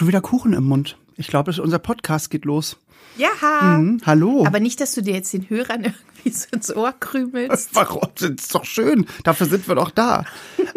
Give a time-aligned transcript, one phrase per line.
[0.00, 0.96] Schon wieder Kuchen im Mund.
[1.18, 2.78] Ich glaube, unser Podcast geht los.
[3.18, 3.76] Ja.
[3.76, 4.46] Mhm, hallo.
[4.46, 5.82] Aber nicht, dass du dir jetzt den Hörern
[6.24, 7.68] irgendwie so ins Ohr krümelst.
[7.74, 8.08] Warum?
[8.18, 9.04] Das ist doch schön.
[9.24, 10.24] Dafür sind wir doch da.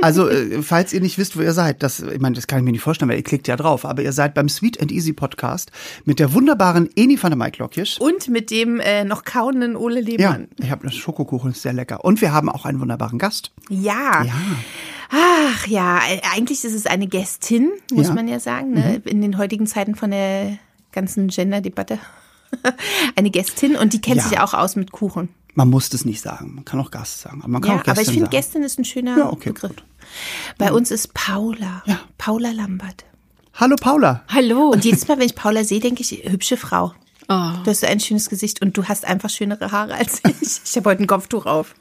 [0.02, 2.66] Also, äh, falls ihr nicht wisst, wo ihr seid, das, ich meine, das kann ich
[2.66, 5.14] mir nicht vorstellen, weil ihr klickt ja drauf, aber ihr seid beim Sweet and Easy
[5.14, 5.72] Podcast
[6.04, 8.00] mit der wunderbaren Eni van der Maiklokjes.
[8.00, 10.48] Und mit dem äh, noch kauenden Ole Ja, Lehmann.
[10.58, 12.04] ich habe das Schokokuchen, ist sehr lecker.
[12.04, 13.54] Und wir haben auch einen wunderbaren Gast.
[13.70, 14.26] Ja.
[14.26, 14.34] Ja.
[15.10, 18.12] Ach ja, äh, eigentlich ist es eine Gästin, muss Ja.
[18.12, 18.16] Mhm.
[18.16, 19.02] man ja sagen, ne?
[19.06, 20.58] in den heutigen Zeiten von der
[20.92, 22.00] ganzen Gender-Debatte.
[23.16, 24.24] eine Gästin und die kennt Ja.
[24.28, 25.30] sich auch aus mit Kuchen.
[25.56, 26.56] Man muss das nicht sagen.
[26.56, 27.40] Man kann auch Gast sagen.
[27.42, 28.30] Aber man kann Ja, auch Gästin aber ich finde.
[28.30, 29.72] Gästin ist ein schöner Ja, okay, Begriff.
[29.76, 29.84] gut.
[30.58, 31.84] Bei uns ist Paula.
[31.86, 32.00] Ja.
[32.18, 33.06] Paula Lambert.
[33.56, 34.24] Hallo Paula.
[34.30, 34.70] Hallo.
[34.74, 36.94] Und jedes Mal, wenn ich Paula sehe, denke ich, hübsche Frau.
[37.30, 37.52] Oh.
[37.64, 40.60] Du hast so ein schönes Gesicht und du hast einfach schönere Haare als ich.
[40.66, 41.74] Ich habe heute ein Kopftuch auf.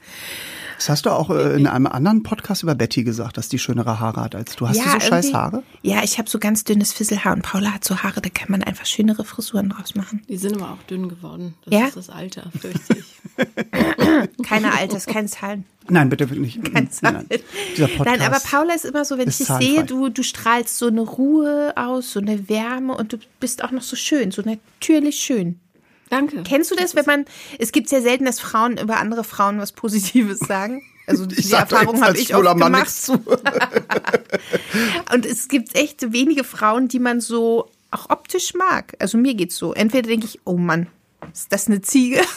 [0.77, 3.99] Das hast du auch äh, in einem anderen Podcast über Betty gesagt, dass die schönere
[3.99, 4.67] Haare hat als du.
[4.67, 5.63] Hast du so scheiß Haare?
[5.81, 8.63] Ja, ich habe so ganz dünnes Fisselhaar und Paula hat so Haare, da kann man
[8.63, 10.21] einfach schönere Frisuren draus machen.
[10.27, 11.53] Die sind aber auch dünn geworden.
[11.65, 11.87] Das Ja?
[11.87, 13.05] ist das Alter, fürchte ich.
[14.47, 15.65] Keine Alters, keine Zahlen.
[15.89, 16.63] Nein, bitte nicht.
[16.71, 17.15] Keine Zahlen.
[17.15, 17.39] Nein, nein.
[17.75, 18.19] Dieser Podcast.
[18.19, 19.75] Nein, aber Paula ist immer so, wenn ich dich zahlenfrei.
[19.75, 23.71] sehe, du, du strahlst so eine Ruhe aus, so eine Wärme und du bist auch
[23.71, 25.59] noch so schön, so natürlich schön.
[26.09, 26.43] Danke.
[26.43, 27.25] Kennst du das, wenn man,
[27.59, 30.83] es gibt ja selten, dass Frauen über andere Frauen was Positives sagen.
[31.07, 33.09] Also die da Erfahrung habe ich oft gemacht.
[35.13, 38.95] Und es gibt echt wenige Frauen, die man so auch optisch mag.
[38.99, 39.73] Also mir geht's so.
[39.73, 40.87] Entweder denke ich, oh Mann,
[41.31, 42.21] ist das eine Ziege?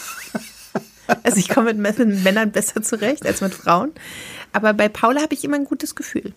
[1.23, 3.93] Also ich komme mit mit Männern besser zurecht als mit Frauen.
[4.53, 6.35] Aber bei Paula habe ich immer ein gutes Gefühl.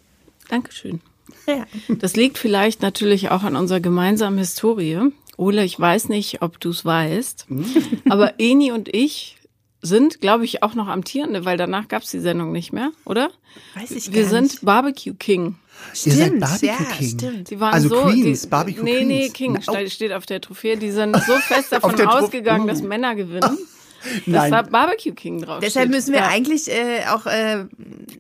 [0.47, 1.01] Dankeschön.
[1.47, 1.65] Ja.
[1.87, 5.11] Das liegt vielleicht natürlich auch an unserer gemeinsamen Historie.
[5.39, 7.47] Ole, ich weiß nicht, ob du es weißt,
[8.09, 9.37] aber Eni und ich
[9.81, 13.29] sind, glaube ich, auch noch amtierende, weil danach gab es die Sendung nicht mehr, oder?
[13.75, 14.61] Weiß ich Wir gar sind nicht.
[14.61, 15.55] Bbarbecue King.
[16.03, 17.09] Ihr seid Stimmt, Barbecue ja, King.
[17.09, 17.49] stimmt.
[17.51, 19.33] Die waren Also so, Queens, die, Barbecue nee, Nee, Queens.
[19.33, 19.75] King Na, oh.
[19.77, 20.75] ste- steht auf der Trophäe.
[20.75, 22.67] Die sind so fest davon ausgegangen, Oh.
[22.67, 23.57] dass Männer gewinnen,
[24.25, 24.51] Nein.
[24.51, 25.95] da Barbecue King drauf Deshalb steht.
[25.95, 26.27] müssen wir Ja.
[26.27, 27.65] eigentlich äh, auch äh,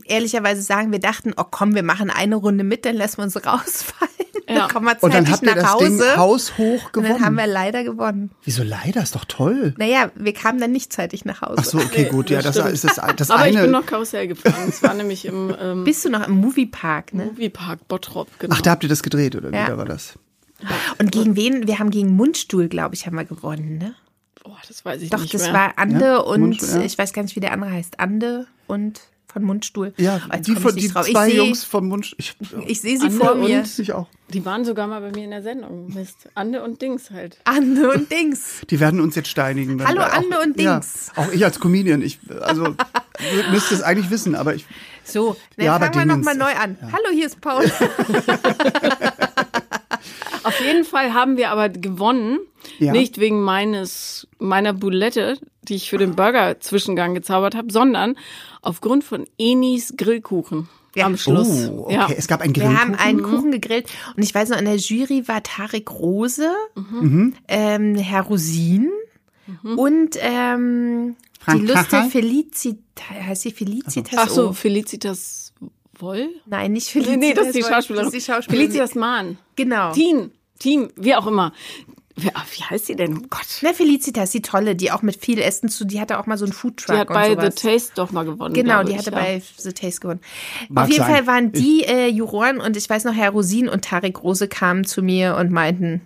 [0.05, 3.35] ehrlicherweise sagen, wir dachten, oh komm, wir machen eine Runde mit, dann lassen wir uns
[3.45, 4.09] rausfallen.
[4.47, 4.55] Ja.
[4.61, 6.03] Dann kommen wir Und dann zeitig habt ihr nach das Hause.
[6.09, 7.13] Ding haushoch und gewonnen.
[7.13, 8.31] dann haben wir leider gewonnen.
[8.43, 9.03] Wieso leider?
[9.03, 9.75] Ist doch toll.
[9.77, 11.55] Naja, wir kamen dann nicht zeitig nach Hause.
[11.59, 12.31] Ach so, okay, gut.
[12.31, 12.71] Ja, das stimmt.
[12.71, 13.71] ist das, das Aber ich bin eine.
[13.71, 14.55] noch Karussell gefahren.
[14.67, 17.25] Es war nämlich im ähm, Bist du noch im Moviepark, ne?
[17.25, 18.55] Moviepark Bottrop, genau.
[18.57, 19.67] Ach, da habt ihr das gedreht, oder wie Ja.
[19.67, 20.17] da war das?
[20.97, 21.67] Und gegen wen?
[21.67, 23.93] Wir haben gegen Mundstuhl, glaube ich, haben wir gewonnen, ne?
[24.43, 25.53] Boah, das weiß ich Doch, nicht das mehr.
[25.53, 26.81] war Ande Ja, und Mundstuhl, ja.
[26.85, 27.99] ich weiß gar nicht, wie der andere heißt.
[27.99, 29.01] Ande und
[29.31, 29.93] von Mundstuhl.
[29.97, 32.15] Ja, Oh, jetzt die, von, die zwei ich seh- Jungs vom Mund.
[32.17, 32.35] Ich,
[32.65, 33.63] Ich sehe sie Ande vor mir.
[33.77, 34.07] ich auch.
[34.29, 35.93] Die waren sogar mal bei mir in der Sendung.
[35.93, 36.29] Mist.
[36.33, 37.37] Ande und Dings halt.
[37.43, 38.61] Ande und Dings.
[38.71, 39.85] Die werden uns jetzt steinigen.
[39.85, 41.11] Hallo, auch, Ande und ja, Dings.
[41.15, 42.01] auch ich als Comedian.
[42.01, 44.65] Ich, also, ihr müsst es eigentlich wissen, aber ich.
[45.03, 46.77] So, dann Ja, aber fangen wir nochmal neu an.
[46.81, 47.65] Hallo, hier ist Paul.
[50.43, 52.39] Auf jeden Fall haben wir aber gewonnen.
[52.77, 52.91] Ja.
[52.91, 58.15] Nicht wegen meines, meiner Boulette, die ich für den Burger-Zwischengang gezaubert habe, sondern
[58.61, 61.05] aufgrund von Enis Grillkuchen Ja.
[61.05, 61.69] am Schluss.
[61.69, 61.93] Oh, okay.
[61.93, 62.07] Ja.
[62.15, 62.81] Es gab einen Wir Grillkuchen.
[62.81, 63.87] haben einen Kuchen gegrillt
[64.17, 66.49] und ich weiß noch, in der Jury war Tarek Rose,
[67.47, 68.89] ähm, Herr Rosin
[69.63, 72.09] und ähm, die Frank Luste Kachel?
[72.11, 72.77] Felicitas,
[73.09, 74.13] heißt sie Felicitas?
[74.17, 74.53] Ach so?
[74.53, 75.48] Felicitas
[75.99, 76.29] Woll?
[76.45, 77.19] Nein, nicht Nee, Felicitas.
[77.19, 77.63] nee, das ist die.
[77.63, 78.05] Schauspielerin.
[78.05, 78.67] Das ist die Schauspielerin.
[78.67, 79.37] Felicitas Mahn.
[79.55, 79.91] Genau.
[79.91, 81.53] Team, Team, wie auch immer.
[82.15, 83.17] Wer, ach, wie heißt sie denn?
[83.17, 83.47] Oh Gott.
[83.61, 86.45] Na, Felicitas, die tolle, die auch mit viel Essen zu, die hatte auch mal so
[86.45, 87.55] einen Foodtruck Die hat und bei sowas.
[87.55, 88.53] The Taste doch mal gewonnen.
[88.53, 89.17] Genau, die ich, hatte ja.
[89.17, 90.21] bei The Taste gewonnen.
[90.67, 91.15] Mag Auf jeden sein.
[91.15, 94.85] Fall waren die äh, Juroren und ich weiß noch, Herr Rosin und Tarek Rose kamen
[94.85, 96.01] zu mir und meinten,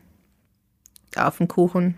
[1.16, 1.96] auf den Kuchen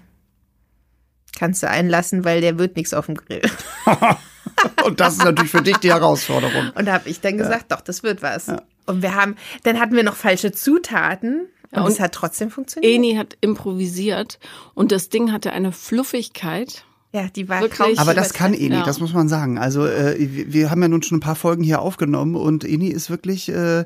[1.38, 3.42] kannst du einlassen, weil der wird nichts auf dem Grill.
[4.86, 6.72] Und das ist natürlich für dich die Herausforderung.
[6.76, 8.50] Und da habe ich dann gesagt, doch, das wird was.
[8.86, 12.94] Und wir haben, dann hatten wir noch falsche Zutaten und, und es hat trotzdem funktioniert.
[12.94, 14.40] Eni hat improvisiert
[14.76, 16.86] und das Ding hatte eine Fluffigkeit.
[17.12, 18.00] ja, die war Wirklich?
[18.00, 18.54] Aber das kann.
[18.54, 18.84] Eni, Ja.
[18.84, 19.58] das muss man sagen.
[19.58, 22.90] Also äh, wir wir haben ja nun schon ein paar Folgen hier aufgenommen und Eni
[22.90, 23.86] ist wirklich äh,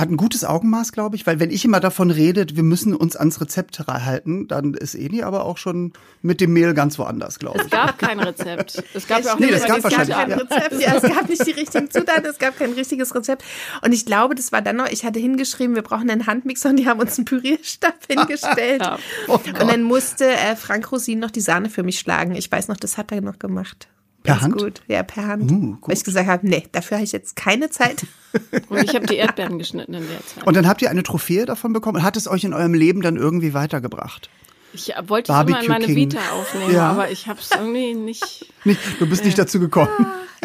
[0.00, 3.16] hat ein gutes Augenmaß, glaube ich, weil wenn ich immer davon rede, wir müssen uns
[3.16, 7.58] ans Rezept halten, dann ist Eni aber auch schon mit dem Mehl ganz woanders, glaube
[7.60, 7.70] Es ich.
[7.72, 8.82] gab kein Rezept.
[8.94, 10.36] Es gab ja auch Nee, nicht mal gab die wahrscheinlich, kein ja.
[10.36, 13.44] Rezept, ja, es gab nicht die richtigen Zutaten, es gab kein richtiges Rezept.
[13.82, 16.76] Und ich glaube, das war dann noch, ich hatte hingeschrieben, wir brauchen einen Handmixer und
[16.76, 18.82] die haben uns einen Pürierstab hingestellt.
[18.82, 18.98] Ja.
[19.28, 22.34] Oh und dann musste äh, Frank Rosin noch die Sahne für mich schlagen.
[22.34, 23.88] Ich weiß noch, das hat er noch gemacht.
[24.26, 24.58] Per Hand?
[24.58, 25.50] Gut, ja, per Hand.
[25.50, 25.88] Uh, gut.
[25.88, 28.06] Weil ich gesagt habe, nee, dafür habe ich jetzt keine Zeit.
[28.68, 30.46] Und ich habe die Erdbeeren geschnitten in der Zeit.
[30.46, 33.00] Und dann habt ihr eine Trophäe davon bekommen und hat es euch in eurem Leben
[33.00, 34.28] dann irgendwie weitergebracht?
[34.74, 35.96] Ich wollte es immer in meine King.
[35.96, 36.90] Vita aufnehmen, Ja.
[36.90, 38.52] aber ich habe es irgendwie nicht.
[38.64, 39.88] Nicht, du bist nicht dazu gekommen.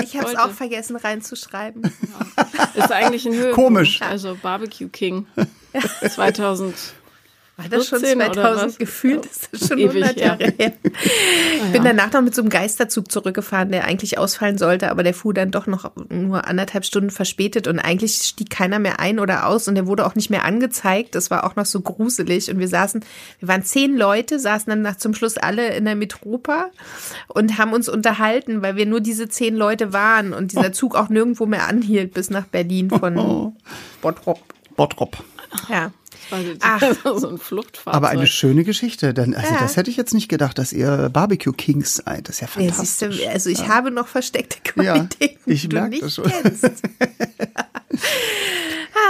[0.02, 1.84] Ich habe es auch vergessen reinzuschreiben.
[2.76, 3.56] Ist eigentlich ein Höhepunkt.
[3.56, 4.02] Komisch.
[4.02, 5.26] Also Barbecue King
[6.10, 6.74] 2000.
[7.62, 8.78] War das schon 14 oder 2000 was?
[8.78, 9.26] gefühlt?
[9.26, 10.54] Ist das schon Ewig 100 Jahre her.
[10.58, 10.74] her?
[11.66, 15.14] Ich bin danach noch mit so einem Geisterzug zurückgefahren, der eigentlich ausfallen sollte, aber der
[15.14, 19.48] fuhr dann doch noch nur anderthalb Stunden verspätet und eigentlich stieg keiner mehr ein oder
[19.48, 21.16] aus und der wurde auch nicht mehr angezeigt.
[21.16, 23.06] Das war auch noch so gruselig und wir saßen,
[23.40, 26.72] wir waren zehn Leute, saßen dann nach zum Schluss alle in der Metropa
[27.28, 31.10] und haben uns unterhalten, weil wir nur diese zehn Leute waren und dieser Zug auch
[31.10, 33.54] nirgendwo mehr anhielt bis nach Berlin von
[34.02, 34.40] Bottrop.
[34.76, 35.24] Bottrop.
[35.70, 35.92] Ja.
[36.62, 36.82] Ach.
[37.18, 37.94] so ein Fluchtfahrzeug.
[37.94, 39.14] Aber eine schöne Geschichte.
[39.14, 39.60] Denn, also Ja.
[39.60, 42.28] das hätte ich jetzt nicht gedacht, dass ihr Barbecue Kings seid.
[42.30, 43.18] Das ist ja Ja, fantastisch.
[43.20, 46.26] du, also ich habe noch versteckte Ja, Qualitäten, ich die du nicht das schon.
[46.26, 46.66] kennst.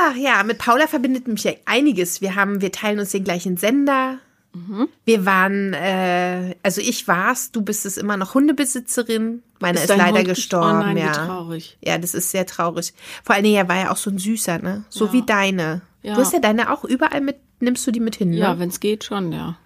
[0.01, 2.21] Ach ja, mit Paula verbindet mich ja einiges.
[2.21, 4.17] Wir haben, wir teilen uns den gleichen Sender.
[4.53, 4.89] Mhm.
[5.05, 9.43] Wir waren, äh, also ich war's, du bist es immer noch Hundebesitzerin.
[9.59, 11.11] Meine ist, dein leider Hund- gestorben, Oh nein, ja.
[11.13, 11.77] traurig.
[11.81, 12.93] Ja, das ist sehr traurig.
[13.23, 14.83] Vor allen Dingen, er war ja auch so ein süßer, ne?
[14.89, 15.13] So Ja.
[15.13, 15.81] wie deine.
[16.03, 16.15] Ja.
[16.15, 18.37] Du hast ja deine auch überall mit, nimmst du die mit hin, ne?
[18.37, 19.57] Ja, wenn es geht schon, ja.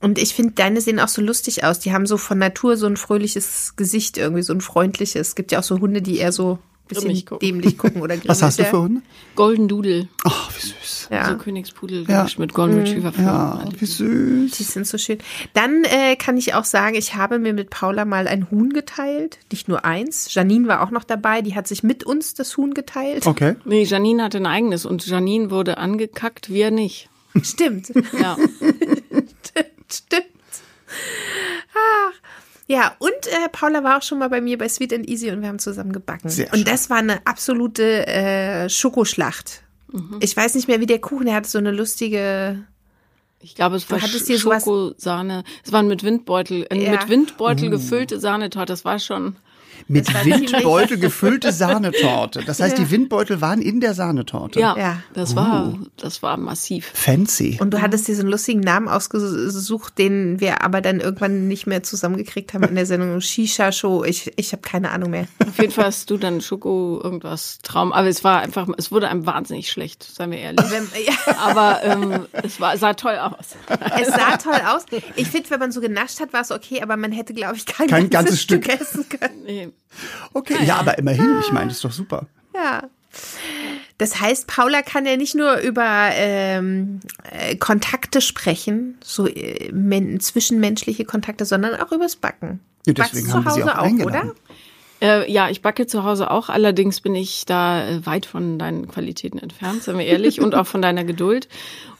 [0.00, 1.78] Und ich finde, deine sehen auch so lustig aus.
[1.78, 5.28] Die haben so von Natur so ein fröhliches Gesicht, irgendwie so ein freundliches.
[5.28, 7.46] Es gibt ja auch so Hunde, die eher so bisschen Grimmig gucken.
[7.48, 9.02] dämlich gucken oder Was hast du grimmig, für Hunde?
[9.34, 11.08] Golden Doodle, Ach, wie süß.
[11.10, 11.28] Ja.
[11.30, 12.18] so Königspudel Ja.
[12.18, 13.12] gemischt mit Golden Retriever.
[13.18, 14.52] Ja, wie süß.
[14.52, 15.18] Die sind so schön.
[15.52, 19.38] Dann äh, kann ich auch sagen, ich habe mir mit Paula mal ein Huhn geteilt.
[19.52, 20.32] Nicht nur eins.
[20.34, 21.42] Janine war auch noch dabei.
[21.42, 23.26] Die hat sich mit uns das Huhn geteilt.
[23.26, 23.56] Okay.
[23.64, 27.08] Nee, Janine hatte ein eigenes und Janine wurde angekackt, wir nicht.
[27.42, 27.92] Stimmt.
[28.20, 28.36] Ja.
[29.88, 30.26] Stimmt.
[31.74, 32.12] Ach.
[32.68, 35.40] Ja, und äh, Paula war auch schon mal bei mir bei Sweet and Easy und
[35.40, 36.28] wir haben zusammen gebacken.
[36.28, 36.64] Sehr und schön.
[36.64, 39.62] das war eine absolute äh, Schokoschlacht.
[39.92, 40.16] Mhm.
[40.20, 42.64] Ich weiß nicht mehr, wie der Kuchen, der hatte so eine lustige.
[43.40, 45.44] Ich glaube, es war Schokosahne.
[45.64, 46.92] Es waren mit Windbeutel, äh, Ja.
[46.92, 48.72] mit Windbeutel gefüllte Sahnetorte.
[48.72, 49.36] Das war schon.
[49.88, 52.42] Mit Windbeutel gefüllte Sahnetorte.
[52.44, 52.84] Das heißt, Ja.
[52.84, 54.58] die Windbeutel waren in der Sahnetorte.
[54.58, 54.98] Ja, Ja.
[55.14, 56.90] das war, das war massiv.
[56.92, 57.58] Fancy.
[57.60, 61.66] Und du hattest dir so einen lustigen Namen ausgesucht, den wir aber dann irgendwann nicht
[61.66, 64.02] mehr zusammengekriegt haben in der Sendung Shisha Show.
[64.04, 65.26] Ich, ich habe keine Ahnung mehr.
[65.46, 67.92] Auf jeden Fall hast du dann Schoko irgendwas Traum.
[67.92, 70.64] Aber es war einfach, es wurde einem wahnsinnig schlecht, seien wir ehrlich.
[70.70, 73.54] Wenn, ja, Aber ähm, es war, sah toll aus.
[74.00, 74.84] es sah toll aus.
[75.14, 77.66] Ich finde, wenn man so genascht hat, war es okay, aber man hätte, glaube ich,
[77.66, 78.80] kein, Kein ganzes, ganzes Stück Stück.
[78.80, 79.42] essen können.
[79.44, 79.68] Nee.
[80.32, 82.26] Okay, ja, aber immerhin, ich meine, das ist doch super.
[82.54, 82.82] Ja.
[83.98, 87.00] Das heißt, Paula kann ja nicht nur über ähm,
[87.30, 92.60] äh, Kontakte sprechen, so äh, men zwischenmenschliche Kontakte, sondern auch übers Backen.
[92.86, 94.30] Ja, Backst deswegen zu haben sie Hause auch eingeladen.
[94.30, 94.36] oder?
[95.00, 98.88] Äh, ja, ich backe zu Hause auch, allerdings bin ich da äh, weit von deinen
[98.88, 101.48] Qualitäten entfernt, seien wir ehrlich, und auch von deiner Geduld.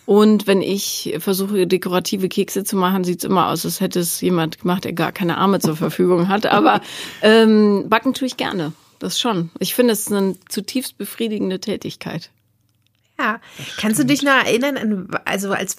[0.06, 4.60] Und wenn ich versuche, dekorative Kekse zu machen, sieht's immer aus, als hätte es jemand
[4.60, 6.46] gemacht, der gar keine Arme zur Verfügung hat.
[6.46, 6.80] Aber
[7.22, 8.72] ähm, backen tue ich gerne.
[9.00, 9.50] Das schon.
[9.58, 12.30] Ich finde, es ist eine zutiefst befriedigende Tätigkeit.
[13.18, 13.40] Ja.
[13.78, 15.78] Kannst du dich noch erinnern an, also als,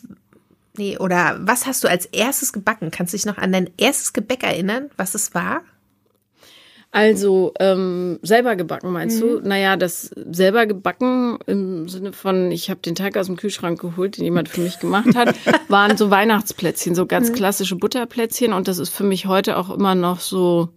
[0.78, 2.92] nee, oder was hast du als erstes gebacken?
[2.92, 5.62] Kannst du dich noch an dein erstes Gebäck erinnern, was es war?
[6.98, 9.40] Also ähm, selber gebacken meinst du?
[9.40, 14.18] Naja, das selber gebacken im Sinne von, ich habe den Teig aus dem Kühlschrank geholt,
[14.18, 15.36] den jemand für mich gemacht hat,
[15.68, 18.52] waren so Weihnachtsplätzchen, so ganz klassische Butterplätzchen.
[18.52, 20.70] Und das ist für mich heute auch immer noch so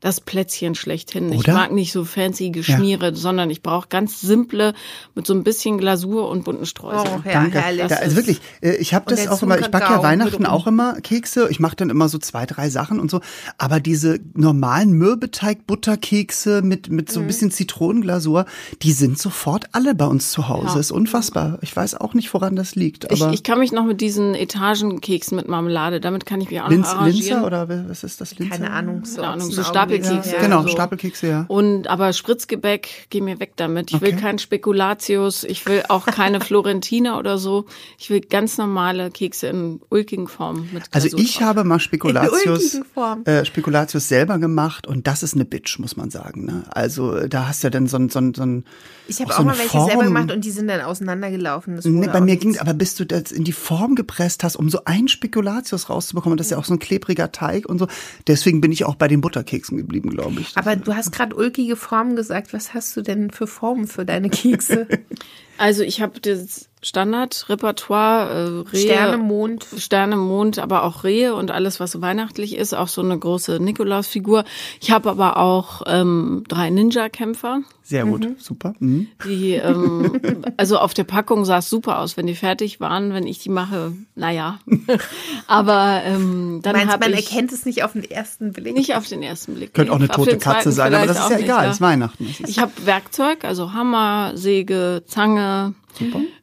[0.00, 1.30] das Plätzchen schlechthin.
[1.32, 1.52] Ich Oder?
[1.52, 4.72] mag nicht so fancy Geschmiere, sondern ich brauche ganz simple
[5.14, 7.22] mit so ein bisschen Glasur und bunten Streuseln.
[7.24, 7.60] Oh, ja, Danke.
[7.60, 7.86] herrlich.
[7.88, 10.94] Da, also wirklich, äh, ich habe das auch immer, ich backe ja Weihnachten auch immer
[11.02, 11.48] Kekse.
[11.50, 13.20] Ich mache dann immer so zwei, drei Sachen und so.
[13.58, 17.12] Aber diese normalen Mürbeteig-Butterkekse mit, mit Mhm.
[17.12, 18.46] so ein bisschen Zitronenglasur,
[18.82, 20.74] die sind sofort alle bei uns zu Hause.
[20.74, 20.80] Ja.
[20.80, 21.58] Ist unfassbar.
[21.62, 23.10] Ich weiß auch nicht, woran das liegt.
[23.12, 26.60] Ich, Aber ich kann mich noch mit diesen Etagenkeksen mit Marmelade, damit kann ich mich
[26.60, 27.20] auch noch Linz, arrangieren.
[27.42, 28.38] Linzer oder was ist das?
[28.38, 28.56] Linzer?
[28.56, 29.04] Keine Ahnung.
[29.04, 29.62] So, Keine Ahnung, so.
[29.90, 30.32] Stapelkekse.
[30.36, 30.40] Ja.
[30.40, 30.68] Genau, so.
[30.68, 31.44] Stapelkekse, ja.
[31.48, 33.90] Und aber Spritzgebäck, geh mir weg damit.
[33.92, 34.20] Ich will Okay.
[34.20, 37.66] kein Spekulatius, ich will auch keine Florentiner oder so.
[37.98, 41.42] Ich will ganz normale Kekse in ulkigen Formen mit Also ich drauf.
[41.42, 43.22] habe mal Spekulatius, Form.
[43.24, 46.44] äh, Spekulatius selber gemacht und das ist eine Bitch, muss man sagen.
[46.44, 46.64] Ne?
[46.70, 48.64] Also äh, da hast du ja dann so ein, so ein, so ein
[49.08, 49.88] Ich habe auch auch, so mal welche Form.
[49.88, 51.76] selber gemacht und die sind dann auseinandergelaufen.
[51.76, 54.68] Das Nee, bei mir ging aber bis du das in die Form gepresst hast, um
[54.70, 57.86] so ein Spekulatius rauszubekommen, das ist ja auch so ein klebriger Teig und so.
[58.26, 60.56] Deswegen bin ich auch bei den Butterkeksen geblieben, glaube ich.
[60.56, 62.52] Aber du hast gerade ulkige Formen gesagt.
[62.52, 64.86] Was hast du denn für Formen für deine Kekse?
[65.60, 69.66] Also ich habe das Standardrepertoire, äh, Rehe, Sterne, Mond.
[69.76, 73.60] Sterne, Mond, aber auch Rehe und alles, was so weihnachtlich ist, auch so eine große
[73.60, 74.44] Nikolausfigur.
[74.80, 77.60] Ich habe aber auch ähm, drei Ninja-Kämpfer.
[77.82, 78.74] Sehr gut, super.
[78.78, 79.08] Mhm.
[79.26, 80.20] Die, ähm,
[80.56, 83.12] also auf der Packung sah es super aus, wenn die fertig waren.
[83.12, 84.60] Wenn ich die mache, naja.
[85.48, 88.74] Aber ähm, dann Meinst man ich erkennt es nicht auf den ersten Blick?
[88.74, 89.74] nicht auf den ersten Blick.
[89.74, 92.34] Könnte auch eine tote Katze sein, aber das ist ja egal, nicht, ist Weihnachten.
[92.46, 95.49] Ich habe Werkzeug, also Hammer, Säge, Zange,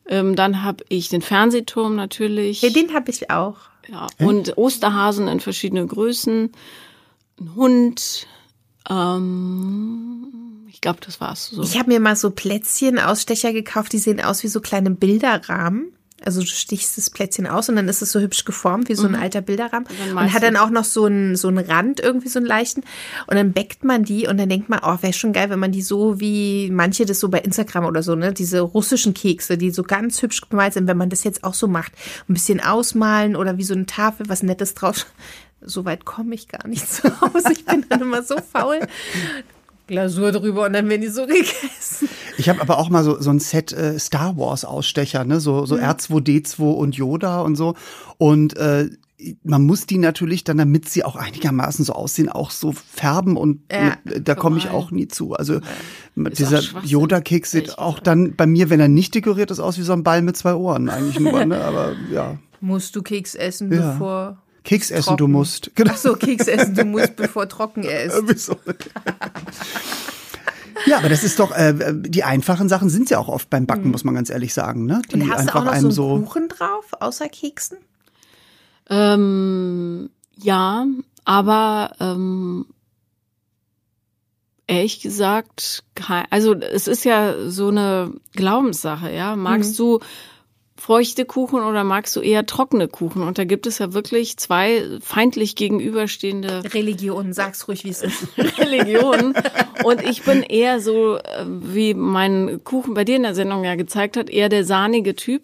[0.07, 2.61] Ähm, dann habe ich den Fernsehturm natürlich.
[2.61, 3.57] Ja, den habe ich auch.
[3.87, 6.51] Ja, und Osterhasen in verschiedenen Größen,
[7.39, 8.27] ein Hund,
[8.89, 11.47] ähm, ich glaube, das war's.
[11.47, 11.63] So.
[11.63, 15.93] Ich habe mir mal so Plätzchen, Ausstecher gekauft, die sehen aus wie so kleine Bilderrahmen.
[16.25, 19.05] Also du stichst das Plätzchen aus und dann ist es so hübsch geformt wie so
[19.07, 22.27] ein alter Bilderrahmen dann und hat dann auch noch so einen so einen Rand irgendwie
[22.27, 22.81] so einen leichten
[23.27, 25.71] und dann bäckt man die und dann denkt man, oh, wäre schon geil, wenn man
[25.71, 29.69] die so wie manche das so bei Instagram oder so, ne, diese russischen Kekse, die
[29.69, 31.91] so ganz hübsch gemalt sind, wenn man das jetzt auch so macht,
[32.27, 35.05] ein bisschen ausmalen oder wie so eine Tafel, was nettes drauf.
[35.61, 37.51] So weit komme ich gar nicht zu Hause.
[37.51, 38.79] Ich bin dann immer so faul.
[39.87, 42.09] Glasur drüber und dann werden die so gegessen.
[42.37, 45.39] Ich habe aber auch mal so, so ein Set äh, Star Wars Ausstecher, ne?
[45.39, 47.73] so, so R2D2 und Yoda und so.
[48.17, 48.89] Und äh,
[49.43, 53.61] man muss die natürlich dann, damit sie auch einigermaßen so aussehen, auch so färben und
[53.71, 55.33] Ja, mit, da komme ich auch nie zu.
[55.33, 59.79] Also auch dieser Yoda-Keks sieht auch dann bei mir, wenn er nicht dekoriert ist, aus
[59.79, 61.59] wie so ein Ball mit zwei Ohren eigentlich nur, ne?
[61.65, 62.37] Aber ja.
[62.61, 63.93] Musst du Keks essen, Ja.
[63.93, 64.37] bevor.
[64.67, 65.71] Keks essen, du musst.
[65.75, 65.91] Genau.
[65.93, 68.21] Ach so, Keks essen, du musst, bevor trocken er ist.
[68.27, 68.57] Wieso?
[70.85, 73.91] Ja, aber das ist doch, äh, die einfachen Sachen sind ja auch oft beim Backen,
[73.91, 75.01] muss man ganz ehrlich sagen, ne?
[75.09, 75.21] Die Mhm.
[75.23, 76.25] Und hast du einfach auch noch einem so einen so.
[76.25, 77.77] Kuchen drauf, außer Keksen?
[78.89, 80.85] Ähm, ja,
[81.23, 82.65] aber ähm,
[84.67, 85.83] ehrlich gesagt,
[86.29, 89.37] also es ist ja so eine Glaubenssache, ja.
[89.37, 90.01] Magst du
[90.77, 93.23] feuchte Kuchen oder magst du eher trockene Kuchen?
[93.23, 98.27] Und da gibt es ja wirklich zwei feindlich gegenüberstehende Religion, sag's ruhig, wie es ist.
[98.57, 99.33] Religionen.
[99.83, 103.75] Und ich bin eher so, äh, wie mein Kuchen bei dir in der Sendung ja
[103.75, 105.43] gezeigt hat, eher der sahnige Typ.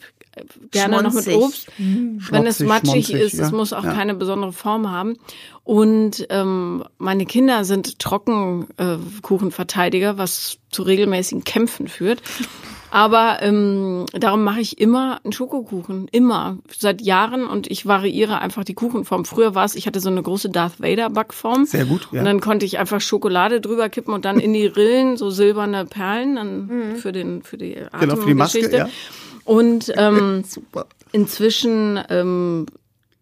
[0.72, 1.36] Gerne noch mit Schmonzig.
[1.36, 1.68] Obst.
[1.78, 3.56] Wenn es matschig schmonzig, ist, es ja.
[3.56, 3.94] muss auch Ja.
[3.94, 5.18] keine besondere Form haben.
[5.64, 12.22] Und ähm, meine Kinder sind Trockenkuchenverteidiger, Kuchenverteidiger, was zu regelmäßigen Kämpfen führt.
[12.90, 16.08] Aber ähm, darum mache ich immer einen Schokokuchen.
[16.12, 16.60] Immer.
[16.78, 17.48] Seit Jahren.
[17.48, 19.26] Und ich variiere einfach die Kuchenform.
[19.26, 21.66] Früher war es, ich hatte so eine große Darth Vader Backform.
[21.66, 22.20] Sehr gut, ja.
[22.20, 25.86] Und dann konnte ich einfach Schokolade drüber kippen und dann in die Rillen so silberne
[25.86, 28.78] Perlen dann für den für die Genau, für die Maske, Atemgeschichte.
[28.78, 28.90] ja.
[29.46, 30.86] Und ähm, Super.
[31.12, 32.66] inzwischen ähm,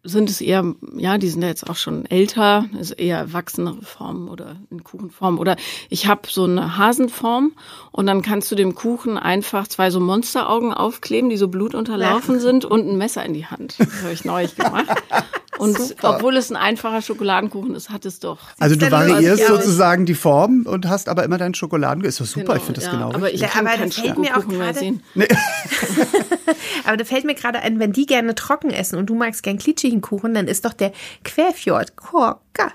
[0.04, 4.30] sind es eher, ja, die sind ja jetzt auch schon älter, also eher erwachsenere Formen
[4.30, 5.38] oder in Kuchenform.
[5.38, 5.58] Oder
[5.90, 7.52] ich habe so eine Hasenform
[7.92, 12.66] und dann kannst du dem Kuchen einfach zwei so Monsteraugen aufkleben, die so blutunterlaufen sind
[12.66, 13.76] und ein Messer in die Hand.
[13.78, 14.88] Das habe ich neulich gemacht.
[15.62, 18.40] Und obwohl es ein einfacher Schokoladenkuchen ist, hat es doch.
[18.60, 22.04] Also du variierst sozusagen die Form und hast aber immer deinen Schokoladen.
[22.04, 22.92] Ist doch super, Genau, ich finde das ja.
[22.92, 23.40] genau Aber ich.
[23.42, 25.04] Ja, kann aber keinen das fällt mir auch Schokokuchen mehr gerade- sehen.
[26.86, 29.58] Aber da fällt mir gerade ein, wenn die gerne trocken essen und du magst gern
[29.58, 30.92] klitschigen Kuchen, dann ist doch der
[31.24, 32.72] Querfjord Korka,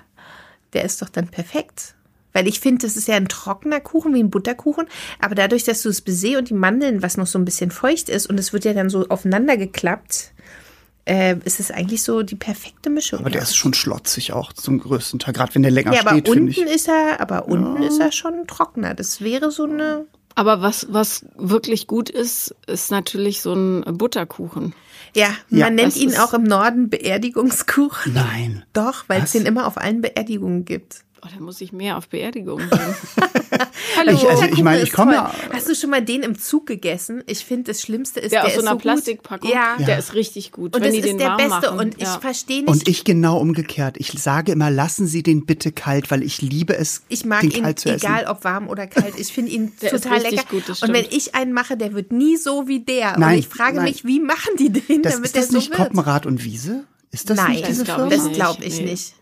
[0.73, 1.93] der ist doch dann perfekt.
[2.33, 4.85] Weil ich finde, das ist ja ein trockener Kuchen, wie ein Butterkuchen.
[5.19, 8.09] Aber dadurch, dass du das Baiser und die Mandeln, was noch so ein bisschen feucht
[8.09, 10.33] ist, und es wird ja dann so aufeinander geklappt,
[11.07, 13.19] äh, ist es eigentlich so die perfekte Mischung.
[13.19, 13.43] aber der ja.
[13.47, 16.47] ist schon schlotzig auch zum größten Teil, gerade wenn der länger ja, aber steht, unten
[16.49, 16.57] ich.
[16.59, 18.93] ist er, aber unten ist er schon trockener.
[18.93, 20.05] Das wäre so eine.
[20.35, 24.75] Aber was, was wirklich gut ist, ist natürlich so ein Butterkuchen.
[25.15, 28.13] Ja, man Ja, nennt ihn auch im Norden Beerdigungskuchen.
[28.13, 28.63] Nein.
[28.73, 29.31] Doch, weil es Was?
[29.31, 31.05] den immer auf allen Beerdigungen gibt.
[31.27, 32.79] Oh, da muss ich mehr auf Beerdigungen gehen.
[33.97, 34.11] Hallo.
[34.13, 37.23] Ich- also ich meine, ich komme ja- Hast du schon mal den im Zug gegessen?
[37.27, 39.49] Ich finde, das Schlimmste ist, Der, der, aus so einer so Plastikpackung.
[39.49, 39.75] Ja.
[39.77, 40.75] der ist richtig gut.
[40.75, 41.51] Und wenn das die ist den der warm Beste.
[41.71, 41.79] machen.
[41.79, 42.19] Und ich ja.
[42.19, 42.69] verstehe nicht.
[42.69, 43.97] Und ich genau umgekehrt.
[43.97, 47.51] Ich sage immer, lassen Sie den bitte kalt, weil ich liebe es, Ich mag den
[47.51, 48.05] ihn, kalt zu essen.
[48.05, 49.17] egal ob warm oder kalt.
[49.19, 50.43] Ich finde ihn total lecker.
[50.49, 53.17] gut, das und wenn ich einen mache, der wird nie so wie der.
[53.17, 53.85] Nein, und ich frage nein.
[53.85, 55.79] mich, wie machen die den, Das, damit ist der das so nicht wird?
[55.79, 56.83] Koppenrad und Wiese?
[57.11, 58.09] Ist das Nein, nicht diese das Firma?
[58.09, 58.91] das glaube ich Nee.
[58.91, 59.13] nicht.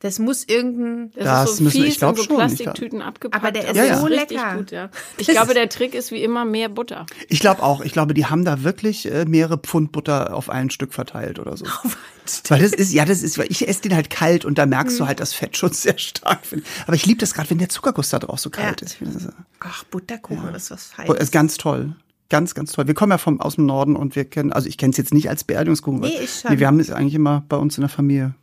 [0.00, 1.10] Das muss irgendein.
[1.14, 3.42] Das, Das ist so müssen- fies ich glaub in so schon, Plastiktüten abgepackt.
[3.42, 4.56] Aber der ist aber so richtig lecker.
[4.58, 4.90] Gut, ja.
[5.16, 7.06] Ich glaube, der Trick ist wie immer mehr Butter.
[7.28, 7.80] Ich glaube auch.
[7.80, 11.56] Ich glaube, die haben da wirklich äh, mehrere Pfund Butter auf ein Stück verteilt oder
[11.56, 11.64] so.
[12.48, 14.96] Weil das ist, ja, das ist, weil ich esse den halt kalt und da merkst
[14.96, 14.98] Mhm.
[14.98, 16.40] du halt das Fett schon sehr stark.
[16.86, 18.86] Aber ich liebe das gerade, wenn der Zuckerguss da drauf so kalt Ja.
[19.08, 19.28] ist.
[19.60, 21.22] Ach, Butterkuchen ist was oh, Feines.
[21.22, 21.94] ist ganz toll.
[22.28, 22.88] Ganz, ganz toll.
[22.88, 25.14] Wir kommen ja vom, aus dem Norden und wir kennen, also ich kenne es jetzt
[25.14, 26.00] nicht als Beerdigungskuchen.
[26.00, 26.58] Nee, ich schon.
[26.58, 28.34] wir haben es eigentlich immer bei uns in der Familie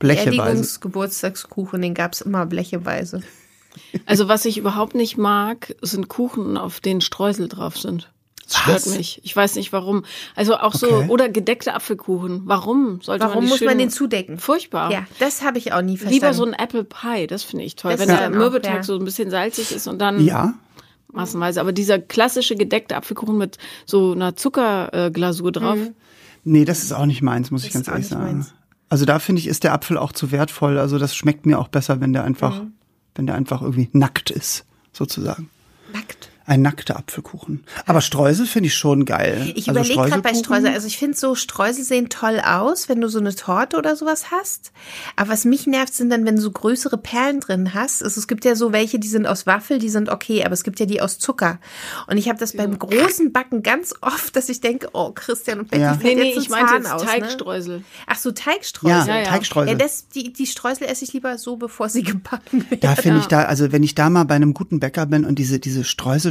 [0.00, 0.36] blecheweise.
[0.36, 3.22] Beerdigungsgeburtstagskuchen, den gab's immer blecheweise.
[4.06, 8.10] Also was ich überhaupt nicht mag, sind Kuchen, auf denen Streusel drauf sind.
[8.48, 8.96] Das stört Was?
[8.96, 9.20] mich.
[9.22, 10.04] Ich weiß nicht warum.
[10.34, 11.08] Also auch so, Okay.
[11.08, 12.42] oder gedeckte Apfelkuchen.
[12.46, 14.38] Warum sollte man Warum die muss schön, man den zudecken?
[14.38, 14.90] Furchtbar.
[14.90, 16.14] Ja, das habe ich auch nie verstanden.
[16.14, 17.92] Lieber so ein Apple Pie, das finde ich toll.
[17.92, 18.82] Das Wenn der auch, Mürbeteig ja.
[18.82, 20.54] so ein bisschen salzig ist und dann Ja.
[21.12, 21.60] massenweise.
[21.60, 25.78] Aber dieser klassische gedeckte Apfelkuchen mit so einer Zuckerglasur drauf,
[26.42, 28.36] Nee, das ist auch nicht meins, muss ich Das ganz ist auch ehrlich nicht sagen.
[28.38, 28.54] meins.
[28.90, 30.76] Also da finde ich, ist der Apfel auch zu wertvoll.
[30.78, 32.72] Also das schmeckt mir auch besser, wenn der einfach, Mhm.
[33.14, 35.48] wenn der einfach irgendwie nackt ist, sozusagen.
[35.94, 36.29] nackt.
[36.50, 37.62] Ein nackter Apfelkuchen.
[37.86, 39.52] Aber Streusel finde ich schon geil.
[39.54, 43.00] Ich Also überlege gerade bei Streusel, also ich finde so Streusel sehen toll aus, wenn
[43.00, 44.72] du so eine Torte oder sowas hast.
[45.14, 48.02] Aber was mich nervt, sind dann, wenn du so größere Perlen drin hast.
[48.02, 50.64] Also es gibt ja so welche, die sind aus Waffel, die sind okay, aber es
[50.64, 51.60] gibt ja die aus Zucker.
[52.08, 55.70] Und ich habe das beim großen Backen ganz oft, dass ich denke, oh Christian und
[55.70, 55.94] Becky Ja.
[55.94, 57.08] fällt Nee, nee, jetzt ich meinte Zahn jetzt aus, ne?
[57.08, 57.84] Teigstreusel.
[58.08, 59.08] Ach so, Teigstreusel.
[59.08, 59.22] Ja, ja.
[59.22, 59.70] Teigstreusel.
[59.70, 62.80] Ja, das, die, die Streusel esse ich lieber so, bevor sie gebacken werden.
[62.80, 65.38] Da finde ich da, also wenn ich da mal bei einem guten Bäcker bin und
[65.38, 65.84] diese, diese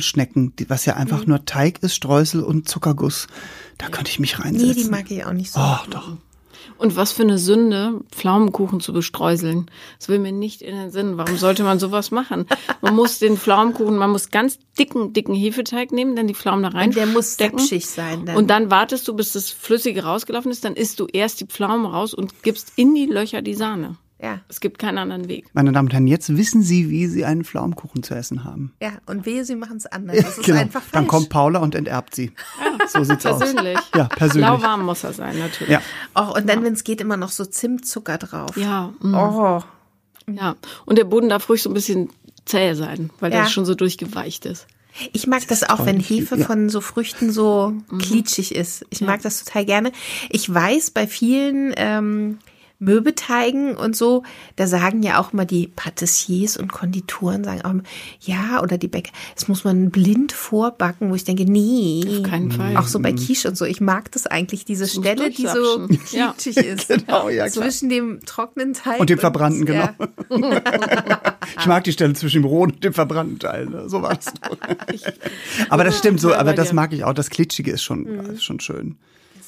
[0.10, 1.30] Streuselschnecken, die, was ja einfach Mhm.
[1.30, 3.28] nur Teig ist, Streusel und Zuckerguss,
[3.78, 4.84] da könnte ich mich Nee, reinsetzen.
[4.84, 5.60] die mag ich auch nicht so.
[5.60, 6.14] Oh, doch.
[6.78, 9.70] Und was für eine Sünde, Pflaumenkuchen zu bestreuseln.
[9.98, 11.18] Das will mir nicht in den Sinn.
[11.18, 12.46] Warum sollte man sowas machen?
[12.82, 16.70] Man muss den Pflaumenkuchen, man muss ganz dicken, dicken Hefeteig nehmen, dann die Pflaumen da
[16.70, 16.90] rein.
[16.90, 18.38] Und der muss sapschig sein dann.
[18.38, 20.64] Und dann wartest du, bis das Flüssige rausgelaufen ist.
[20.64, 23.98] Dann isst du erst die Pflaumen raus und gibst in die Löcher die Sahne.
[24.22, 25.46] Ja, Es gibt keinen anderen Weg.
[25.54, 28.74] Meine Damen und Herren, jetzt wissen Sie, wie Sie einen Pflaumenkuchen zu essen haben.
[28.82, 28.92] ja.
[29.06, 30.18] Und wehe, sie machen es anders.
[30.18, 30.60] Das ist Genau.
[30.60, 30.92] einfach falsch.
[30.92, 32.32] Dann kommt Paula und enterbt Sie.
[32.90, 33.78] so sieht's Persönlich.
[33.78, 33.84] aus.
[33.96, 34.50] Ja, persönlich.
[34.50, 35.72] Lauwarm muss er sein, natürlich.
[35.72, 35.82] Ja.
[36.16, 38.58] Oh, und dann, wenn es geht, immer noch so Zimtzucker drauf.
[38.58, 39.64] Ja, mm, Oh,
[40.30, 40.56] ja.
[40.86, 42.10] Und der Boden darf ruhig so ein bisschen
[42.46, 43.44] zäh sein, weil Ja.
[43.44, 44.68] der schon so durchgeweicht ist.
[45.14, 46.46] ich mag das auch, wenn Hefe Ja.
[46.46, 48.00] von so Früchten so Mhm.
[48.00, 48.86] klitschig ist.
[48.90, 49.92] Ich mag das total gerne.
[50.30, 52.40] Ich weiß, bei vielen ähm,
[52.80, 54.24] Möbeteigen und so,
[54.56, 57.84] da sagen ja auch mal die Patissiers und Konditoren, sagen auch immer,
[58.22, 62.04] ja, oder die Bäcker, das muss man blind vorbacken, wo ich denke, nee.
[62.10, 62.78] Auf keinen Fall.
[62.78, 63.66] Auch so bei Quiche und so.
[63.66, 65.88] Ich mag das eigentlich, diese muss Stelle, die so.
[66.12, 66.34] Ja.
[66.38, 66.88] klitschig ist.
[66.88, 67.64] Genau, ja, klar.
[67.66, 69.94] Zwischen dem trockenen Teig Und dem verbrannten, ja.
[70.30, 70.56] genau.
[71.60, 73.66] Ich mag die Stelle zwischen dem rohen und dem verbrannten Teil.
[73.66, 73.90] Ne?
[73.90, 74.58] So war das doch.
[75.70, 77.14] Aber das stimmt so, Ja, aber das mag ich auch.
[77.14, 78.20] Das Klitschige ist schon, Mhm.
[78.36, 78.98] ist schon schön.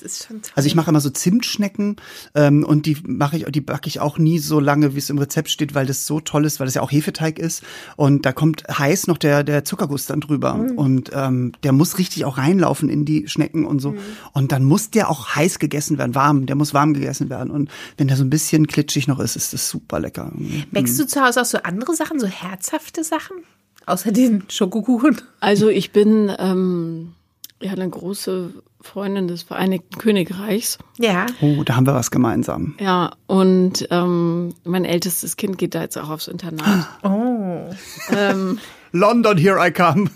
[0.01, 0.51] Das ist schon toll.
[0.55, 1.95] Also ich mache immer so Zimtschnecken
[2.35, 5.17] ähm, und die mache ich, die backe ich auch nie so lange, wie es im
[5.17, 7.63] Rezept steht, weil das so toll ist, weil das ja auch Hefeteig ist
[7.95, 10.77] und da kommt heiß noch der der Zuckerguss dann drüber Mhm.
[10.77, 13.79] und ähm, der muss richtig auch reinlaufen in die Schnecken und Mhm.
[13.79, 13.95] so
[14.33, 17.69] und dann muss der auch heiß gegessen werden, warm, der muss warm gegessen werden und
[17.97, 20.31] wenn der so ein bisschen klitschig noch ist, ist das super lecker.
[20.71, 23.37] Backst du zu Hause auch so andere Sachen, so herzhafte Sachen?
[23.85, 25.19] Außer den Schokokuchen.
[25.39, 27.13] Also ich bin ähm,
[27.61, 30.77] ja eine große Freundin des Vereinigten Königreichs.
[30.97, 31.25] Ja.
[31.41, 32.75] Oh, da haben wir was gemeinsam.
[32.79, 36.87] Ja, und ähm, mein ältestes Kind geht da jetzt auch aufs Internat.
[37.03, 37.69] Oh.
[38.15, 38.59] ähm,
[38.93, 40.09] London, here I come.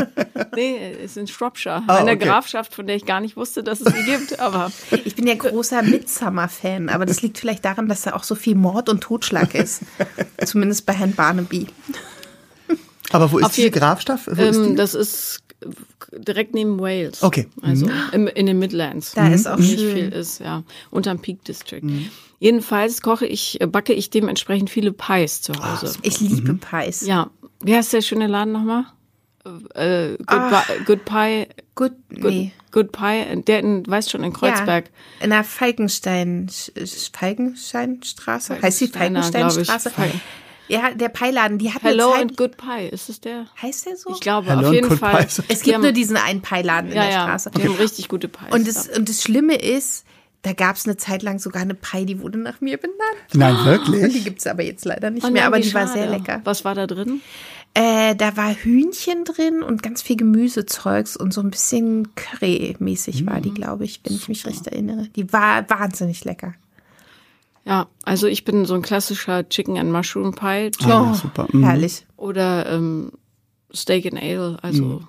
[0.54, 2.26] nee, es ist in Shropshire, Ah, eine okay.
[2.26, 4.38] Grafschaft, von der ich gar nicht wusste, dass es sie gibt.
[4.38, 4.70] Aber
[5.04, 8.54] Ich bin ja großer Midsummer-Fan, aber das liegt vielleicht daran, dass da auch so viel
[8.54, 9.82] Mord und Totschlag ist.
[10.44, 11.66] Zumindest bei Herrn Barnaby.
[13.12, 14.28] Aber wo ist Auf diese Grafschaft?
[14.36, 14.74] Ähm, die?
[14.76, 15.40] das ist
[16.12, 17.22] direkt neben Wales.
[17.22, 17.46] Okay.
[17.62, 19.12] Also im, in den Midlands.
[19.12, 19.94] Da ist auch nicht schön.
[19.94, 20.62] viel ist, ja.
[20.90, 21.82] Unterm Peak District.
[22.38, 25.94] Jedenfalls koche ich, äh, backe ich dementsprechend viele Pies zu Hause.
[26.02, 27.02] Ich liebe Pies.
[27.06, 27.30] ja.
[27.62, 28.84] Wie heißt der schöne Laden nochmal?
[29.74, 30.62] Äh, good, Ah.
[30.66, 31.46] Pi- good Pie.
[31.74, 32.52] Gut, Good, nee.
[32.72, 34.86] Good Pie, der in, weißt schon, in Kreuzberg.
[35.18, 36.48] Ja, in der Falkenstein,
[37.12, 38.60] Falkensteinstraße?
[38.62, 39.90] Heißt die Falkensteinstraße?
[39.90, 40.12] glaub ich.
[40.14, 40.20] Fal-
[40.70, 42.36] Ja, der Peiladen, die hat Hello eine and Zeit.
[42.38, 43.46] Good Pie, ist es der?
[43.60, 44.10] Heißt der so?
[44.10, 45.24] Ich glaube, Hello auf and jeden Good Fall.
[45.24, 45.42] Pies.
[45.48, 47.50] es gibt haben- nur diesen einen Peiladen in ja, der ja, Straße.
[47.56, 48.52] Die haben richtig gute Pies.
[48.52, 48.96] Und das, da.
[48.98, 50.04] und das Schlimme ist,
[50.42, 52.98] da gab es eine Zeit lang sogar eine Pie, die wurde nach mir benannt.
[53.34, 54.12] Nein, Und wirklich?
[54.14, 55.98] die gibt's aber jetzt leider nicht Oh mehr, nein, aber die war schade.
[56.00, 56.40] sehr lecker.
[56.44, 57.20] Was war da drin?
[57.74, 63.38] Äh, da war Hühnchen drin und ganz viel Gemüsezeugs und so ein bisschen Curry-mäßig war
[63.38, 63.42] Mhm.
[63.42, 65.08] die, glaube ich, wenn ich mich recht erinnere.
[65.14, 66.54] Die war wahnsinnig lecker.
[67.64, 71.46] Ja, also ich bin so ein klassischer Chicken and Mushroom Pie Ah, super.
[71.52, 71.64] Mhm.
[71.64, 72.06] Herrlich.
[72.16, 73.12] oder ähm,
[73.72, 74.58] Steak and Ale.
[74.62, 75.02] Also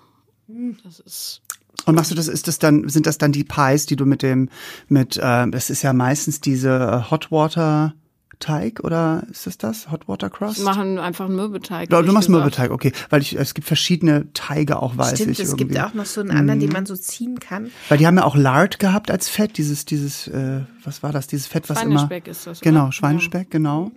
[0.83, 1.41] das ist
[1.85, 4.21] Und machst du das, ist das dann, sind das dann die Pies, die du mit
[4.21, 4.49] dem,
[4.87, 7.93] mit, äh, das ist ja meistens diese äh, Hot Water
[8.41, 9.89] Teig oder ist das das?
[9.91, 10.57] Hot Water Crust?
[10.57, 11.89] wir machen einfach einen Mürbeteig.
[11.89, 12.43] Ja, du ich machst gesagt.
[12.43, 12.91] Mürbeteig, okay.
[13.09, 15.67] Weil ich, es gibt verschiedene Teige auch, weiß Stimmt, ich es irgendwie.
[15.67, 17.71] Gibt auch noch so einen anderen, den man so ziehen kann.
[17.87, 21.27] Weil die haben ja auch Lard gehabt als Fett, dieses, dieses, äh, was war das,
[21.27, 21.99] dieses Fett, was immer.
[21.99, 22.69] Schweinespeck ist das, oder?
[22.69, 23.91] Genau, Schweinespeck, genau.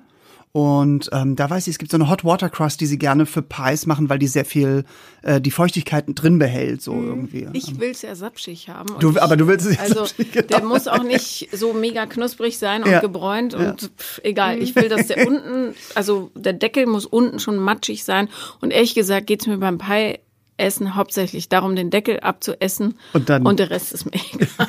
[0.57, 3.27] Und ähm, da weiß ich, es gibt so eine Hot Water Crust, die sie gerne
[3.27, 4.85] für Pies machen, weil die sehr viel
[5.23, 7.49] äh, die Feuchtigkeiten drin behält, so irgendwie.
[7.55, 8.95] Ich will's ja sapschig haben.
[9.01, 10.47] Du- ich, aber du willst es ja Also, sapschig, genau.
[10.47, 13.01] der muss auch nicht so mega knusprig sein und Ja.
[13.01, 14.63] gebräunt und pff, egal.
[14.63, 18.29] Ich will, dass der unten, also der Deckel muss unten schon matschig sein.
[18.61, 20.21] Und ehrlich gesagt geht's mir beim Pie
[20.57, 22.95] Essen hauptsächlich darum, den Deckel abzuessen.
[23.13, 24.69] Und dann- und der Rest ist mir egal.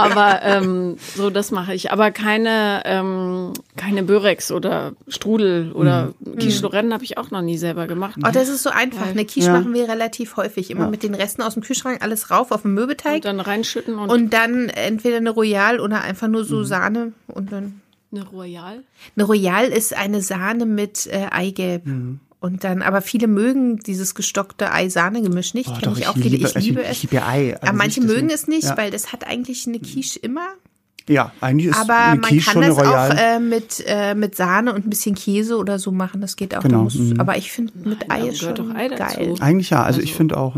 [0.00, 1.90] aber ähm, so, das mache ich.
[1.92, 6.36] Aber keine, ähm, keine Börex oder Strudel oder Mhm.
[6.38, 8.16] Quiche Lorraine habe ich auch noch nie selber gemacht.
[8.26, 9.06] Oh, das ist so einfach.
[9.08, 9.52] Eine Quiche Ja.
[9.58, 10.70] machen wir relativ häufig.
[10.70, 13.16] Immer mit den Resten aus dem Kühlschrank alles rauf auf den Möbeteig.
[13.16, 16.46] und dann reinschütten und, Und dann entweder eine Royal oder einfach nur Mhm.
[16.46, 17.80] so Sahne und dann.
[18.12, 18.82] eine Royal.
[19.16, 21.86] Eine Royal ist eine Sahne mit äh, Eigelb.
[21.86, 22.20] Mhm.
[22.40, 25.68] Und dann, aber viele mögen dieses gestockte Ei-Sahne-Gemisch nicht.
[25.68, 26.36] Oh, Kenn doch, ich ich auch viele.
[26.38, 26.92] liebe- ich liebe ich- es.
[27.04, 28.76] ich liebe Ei, also aber manche mögen es nicht, Ja.
[28.78, 30.48] weil das hat eigentlich eine Quiche immer.
[31.08, 34.14] Ja, eigentlich ist Aber eine man Quiche kann schon eine das auch äh, mit, äh,
[34.14, 36.20] mit Sahne und ein bisschen Käse oder so machen.
[36.22, 36.62] Das geht auch.
[36.62, 37.20] Genau, Da muss, mhm.
[37.20, 39.16] Aber ich finde, mit Ei ist schon Ei dazu.
[39.18, 39.34] geil.
[39.40, 40.56] eigentlich ja, also, ich Also- finde auch.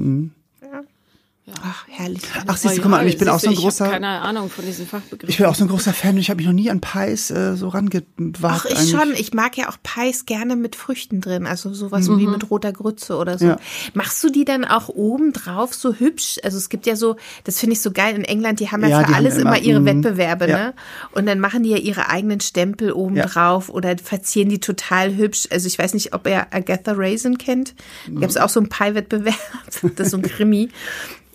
[1.53, 1.65] Mm.
[1.65, 2.23] Ach, herrlich.
[2.47, 3.87] Ach, siehst du, guck mal, ich bin auch so ein großer.
[3.87, 5.29] Ich keine Ahnung von diesen Fachbegriffen.
[5.29, 7.31] Ich bin auch so ein großer Fan und ich habe mich noch nie an Pies
[7.31, 8.07] äh, so rangewagt.
[8.43, 8.91] Ach, ich eigentlich.
[8.91, 9.15] schon.
[9.17, 11.47] Ich mag ja auch Pies gerne mit Früchten drin.
[11.47, 13.47] Also sowas wie mit roter Grütze oder so.
[13.47, 13.57] Ja.
[13.95, 16.39] Machst du die dann auch oben drauf so hübsch?
[16.43, 18.89] Also es gibt ja so, das finde ich so geil in England, die haben ja,
[18.89, 20.57] Ja, für alles immer, immer, ihre mm, Wettbewerbe, ja.
[20.57, 20.75] ne?
[21.13, 23.27] Und dann machen die ja ihre eigenen Stempel oben Ja.
[23.27, 25.49] drauf oder verzieren die total hübsch.
[25.51, 27.75] Also ich weiß nicht, ob ihr Agatha Raisin kennt.
[28.09, 29.35] Da gab es auch so einen Pie-Wettbewerb.
[29.97, 30.71] Das ist so ein Krimi.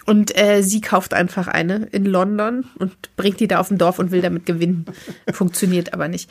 [0.08, 4.00] Und äh, sie kauft einfach eine in London und bringt die da auf dem Dorf
[4.00, 4.86] und will damit gewinnen.
[5.32, 6.30] Funktioniert aber nicht.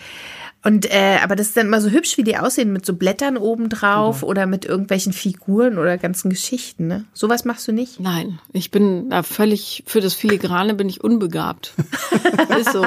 [0.65, 3.37] Und äh, aber das ist dann immer so hübsch, wie die aussehen, mit so Blättern
[3.37, 4.31] oben drauf Genau.
[4.31, 6.89] oder mit irgendwelchen Figuren oder ganzen Geschichten.
[6.89, 7.05] Ne?
[7.13, 8.01] Sowas machst du nicht?
[8.01, 11.75] Nein, ich bin da völlig, für das Filigrane bin ich unbegabt.
[12.59, 12.85] ist so.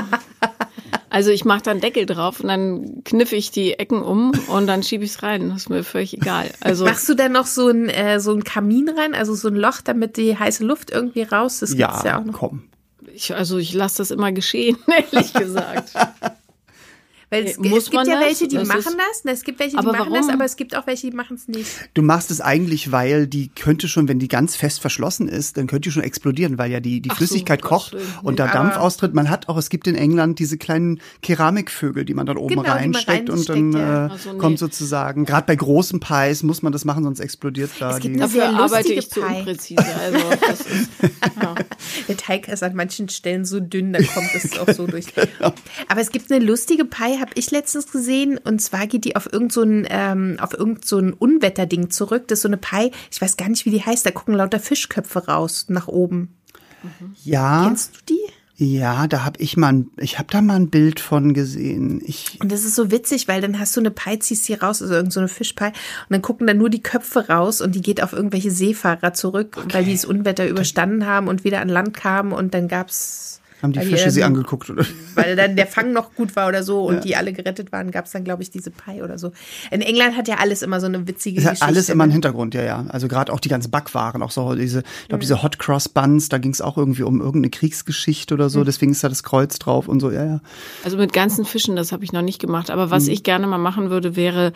[1.09, 4.83] Also ich mache dann Deckel drauf und dann kniffe ich die Ecken um und dann
[4.83, 5.49] schiebe ich es rein.
[5.49, 6.51] Das ist mir völlig egal.
[6.61, 9.55] Also Machst du dann noch so ein, äh, so ein Kamin rein, also so ein
[9.55, 11.59] Loch, damit die heiße Luft irgendwie raus?
[11.59, 12.33] Das gibt's ja, Ja, auch noch.
[12.33, 12.63] komm.
[13.13, 14.77] ich, also ich lasse das immer geschehen,
[15.11, 15.93] ehrlich gesagt.
[17.31, 18.25] Weil es, Muss es gibt man ja das?
[18.25, 19.23] welche, die Das machen ist- das.
[19.23, 20.33] ne, Es gibt welche, die Aber machen das, warum?
[20.35, 21.69] aber es gibt auch welche, die machen es nicht.
[21.93, 25.67] Du machst es eigentlich, weil die könnte schon, wenn die ganz fest verschlossen ist, dann
[25.67, 28.05] könnte die schon explodieren, weil ja die, die Ach so, Flüssigkeit Gottes kocht Willen.
[28.23, 29.13] und da Aber- Dampf austritt.
[29.13, 32.63] Man hat auch, es gibt in England diese kleinen Keramikvögel, die man dann oben Genau,
[32.69, 34.05] reinsteckt und dann ja.
[34.07, 34.37] äh, Ach so, nee.
[34.39, 38.15] kommt sozusagen, gerade bei großen Pies muss man das machen, sonst explodiert da Es gibt
[38.15, 38.21] die.
[38.21, 39.35] eine sehr Dafür arbeite lustige ich zu Pie.
[39.37, 39.85] unpräzise.
[39.85, 40.89] Also das ist,
[41.41, 41.55] ja.
[42.07, 45.05] Der Teig ist an manchen Stellen so dünn, da kommt es auch so durch.
[45.13, 45.53] Genau.
[45.87, 48.37] Aber es gibt eine lustige Pie, habe ich letztens gesehen.
[48.37, 52.27] Und zwar geht die auf irgend so ein, ähm, auf irgend so ein Unwetterding zurück.
[52.27, 54.05] Das ist so eine Pie, ich weiß gar nicht, wie die heißt.
[54.05, 56.35] Da gucken lauter Fischköpfe raus nach oben.
[57.23, 58.33] ja, Kennst du die?
[58.61, 62.01] ja, da habe ich mal, ein, ich habe da mal ein Bild von gesehen.
[62.05, 64.81] Ich, Und das ist so witzig, weil dann hast du eine Pie, ziehst die raus,
[64.81, 65.73] also irgend so eine Fischpie, und
[66.09, 69.85] dann gucken dann nur die Köpfe raus und die geht auf irgendwelche Seefahrer zurück, weil
[69.85, 73.79] die das Unwetter überstanden haben und wieder an Land kamen und dann gab's haben die
[73.81, 74.85] Fische sie ähm, angeguckt oder?
[75.15, 78.11] weil dann der Fang noch gut war oder so und die alle gerettet waren, gab's
[78.11, 79.31] dann, glaube ich, diese Pie oder so.
[79.71, 81.65] In England hat ja alles immer so eine witzige Es hat Geschichte.
[81.67, 82.13] alles immer einen ne?
[82.15, 82.85] Hintergrund, ja, ja.
[82.89, 85.07] Also gerade auch die ganzen Backwaren, auch so diese, ich Mhm.
[85.09, 88.49] glaube, diese Hot Cross Buns, da ging es auch irgendwie um irgendeine Kriegsgeschichte oder Mhm.
[88.49, 90.41] so, deswegen ist da das Kreuz drauf und so, ja, ja.
[90.83, 92.69] Also mit ganzen Fischen, das habe ich noch nicht gemacht.
[92.71, 94.53] Aber was ich gerne mal machen würde, wäre,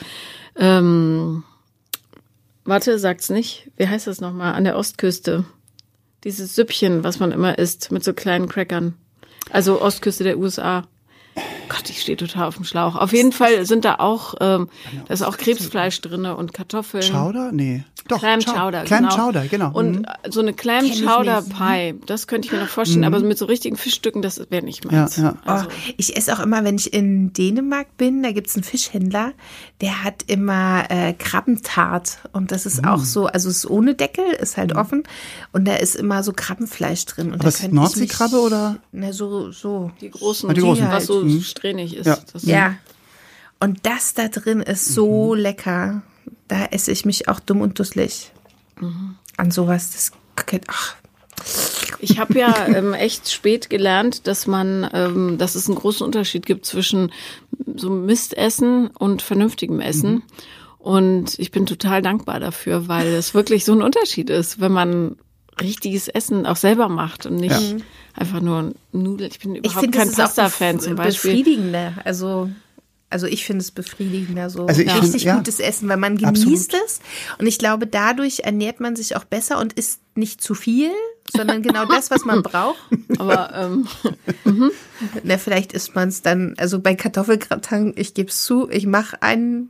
[0.56, 1.44] ähm,
[2.66, 3.70] warte, sagt's nicht.
[3.78, 4.54] Wie heißt das nochmal?
[4.54, 5.46] An der Ostküste.
[6.24, 8.96] Dieses Süppchen, was man immer isst, mit so kleinen Crackern.
[9.50, 10.88] Also Ostküste der USA.
[11.84, 12.96] Gott, ich stehe total auf dem Schlauch.
[12.96, 14.70] Auf jeden Fall sind da auch, ähm,
[15.08, 17.04] da ist auch Krebsfleisch drinne und Kartoffeln.
[17.04, 17.52] Chowder?
[17.52, 17.84] Nee.
[18.10, 18.20] Doch.
[18.20, 19.16] Clam Chow- Chowder, Clam genau.
[19.16, 19.72] Chowder, genau.
[19.72, 20.06] Und Mhm.
[20.30, 21.58] so eine Clam Chowder nicht.
[21.58, 24.84] Pie, das könnte ich mir noch vorstellen, aber mit so richtigen Fischstücken, das wäre nicht
[24.84, 25.16] meins.
[25.16, 25.36] Ja, ja.
[25.46, 29.32] Also, Oh, ich esse auch immer, wenn ich in Dänemark bin, da gibt's einen Fischhändler,
[29.80, 32.18] der hat immer äh, Krabbentart.
[32.34, 32.86] Und das ist Mm.
[32.88, 35.04] auch so, also es ist ohne Deckel, ist halt offen.
[35.54, 37.28] Und da ist immer so Krabbenfleisch drin.
[37.28, 38.78] Und Aber da ist Nordseekrabbe oder?
[38.92, 39.92] Na, so, so.
[40.02, 40.92] die großen, Ah, die großen.
[40.92, 41.30] was so Mhm.
[41.74, 42.06] Strähnig ist.
[42.06, 42.18] Ja.
[42.32, 42.76] Das Ja.
[43.60, 46.02] Und das da drin ist so lecker.
[46.48, 48.32] Da esse ich mich auch dumm und dusselig.
[49.38, 49.92] An sowas.
[49.92, 50.12] Das
[50.46, 50.96] geht, ach,
[52.00, 56.46] Ich habe ja ähm, echt spät gelernt, dass man, ähm, dass es einen großen Unterschied
[56.46, 57.12] gibt zwischen
[57.76, 60.24] so Mistessen und vernünftigem Essen.
[60.78, 65.16] Und ich bin total dankbar dafür, weil es wirklich so ein Unterschied ist, wenn man
[65.62, 67.56] richtiges Essen auch selber macht und nicht
[68.14, 69.32] einfach nur Nudeln.
[69.32, 71.32] Ich bin ich überhaupt kein es ist auch Pasta-Fan zum Beispiel.
[71.32, 71.94] befriedigender.
[72.04, 72.50] Also,
[73.10, 75.38] also ich finde es befriedigender, so Also ich richtig find, ja.
[75.38, 77.00] gutes Essen, weil man genießt es.
[77.38, 80.92] Und ich glaube, dadurch ernährt man sich auch besser und isst nicht zu viel,
[81.32, 82.80] sondern genau das, was man braucht.
[83.18, 83.88] Aber ähm,
[85.24, 89.22] Na, vielleicht isst man es dann, also bei Kartoffelgratin, ich gebe es zu, ich mache
[89.22, 89.70] einen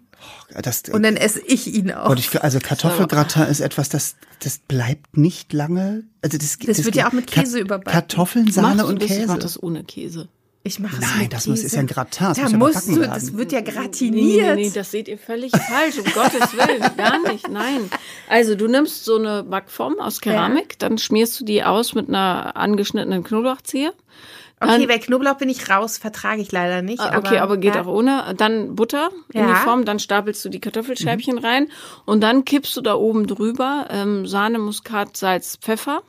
[0.62, 2.08] Das, und dann esse ich ihn auch.
[2.08, 6.04] Gott, ich, also Kartoffelgratin ist etwas, das, das bleibt nicht lange.
[6.22, 7.92] Also das, Das wird ja auch mit Käse überbacken.
[7.92, 9.10] Kartoffeln, Sahne und das?
[9.10, 9.40] Ich mach Käse.
[9.40, 10.28] das ohne Käse.
[10.66, 11.66] Ich mache es Nein, mit das muss- Käse.
[11.68, 13.12] ist ja ein Gratin, das Da muss ja musst du, werden.
[13.14, 14.56] das wird ja Nee, gratiniert.
[14.56, 17.90] nee, nee, das seht ihr völlig falsch, um Gottes Willen, gar nicht, nein.
[18.30, 22.56] Also du nimmst so eine Backform aus Keramik, dann schmierst du die aus mit einer
[22.56, 23.92] angeschnittenen Knoblauchzehe.
[24.64, 27.00] Okay, bei Knoblauch bin ich raus, vertrage ich leider nicht.
[27.00, 27.82] Ah, Okay, aber, geht ja.
[27.84, 28.34] auch ohne.
[28.38, 29.48] Dann Butter in Ja.
[29.48, 31.68] die Form, dann stapelst du die Kartoffelscheibchen rein
[32.06, 36.02] und dann kippst du da oben drüber ähm, Sahne, Muskat, Salz, Pfeffer,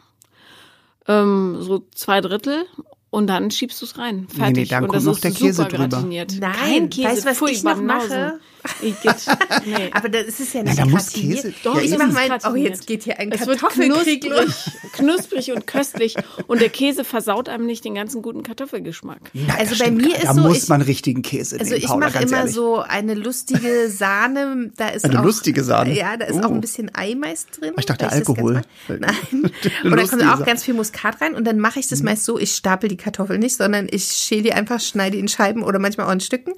[1.06, 2.64] ähm, so zwei Drittel
[3.10, 4.26] und dann schiebst du es rein.
[4.28, 4.56] Fertig.
[4.56, 5.88] nee, dann und kommt noch ist der Käse drüber.
[5.88, 6.34] gratiniert.
[6.40, 8.40] Nein, Kein Käse, weißt du, was Pfui, ich noch mache?
[8.82, 9.26] Igitt.
[9.66, 9.90] Nee.
[9.92, 11.08] Aber das ist ja nicht da muss.
[11.12, 13.60] Käse- Doch, Ja, ich es mach ist mein, oh, jetzt geht hier ein Es wird
[13.60, 14.70] Kartoffelkrieg knusprig, los.
[14.92, 19.20] knusprig und köstlich und der Käse versaut einem nicht den ganzen guten Kartoffelgeschmack.
[19.32, 21.72] Na, Also das bei stimmt mir ist da so, muss ich- man richtigen Käse Also
[21.74, 22.54] nehmen, ich mache immer ehrlich.
[22.54, 24.70] so eine lustige Sahne.
[24.76, 25.94] Da ist Eine auch, lustige Sahne?
[25.96, 26.46] Ja, da ist Oh.
[26.46, 27.74] auch ein bisschen Eimeis drin.
[27.78, 28.62] Ich dachte das Alkohol.
[28.88, 29.00] Nein.
[29.84, 31.34] Und da kommt auch ganz viel Muskat rein.
[31.34, 32.04] Und dann mache ich das Mhm.
[32.06, 35.28] meist so, ich stapel die Kartoffeln nicht, sondern ich schäle die einfach, schneide die in
[35.28, 36.52] Scheiben oder manchmal auch in Stücken.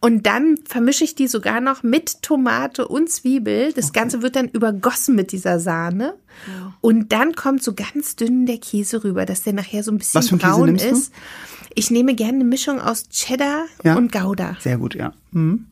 [0.00, 3.72] Und dann vermische ich die sogar noch mit Tomate und Zwiebel.
[3.72, 6.14] Das Ganze wird dann übergossen mit dieser Sahne.
[6.80, 10.20] Und dann kommt so ganz dünn der Käse rüber, dass der nachher so ein bisschen
[10.20, 10.90] Was für einen Käse braun nimmst du?
[10.90, 11.12] ist.
[11.74, 13.96] Ich nehme gerne eine Mischung aus Cheddar Ja.
[13.96, 14.56] und Gouda.
[14.60, 15.12] Sehr gut, ja.
[15.32, 15.66] Mhm.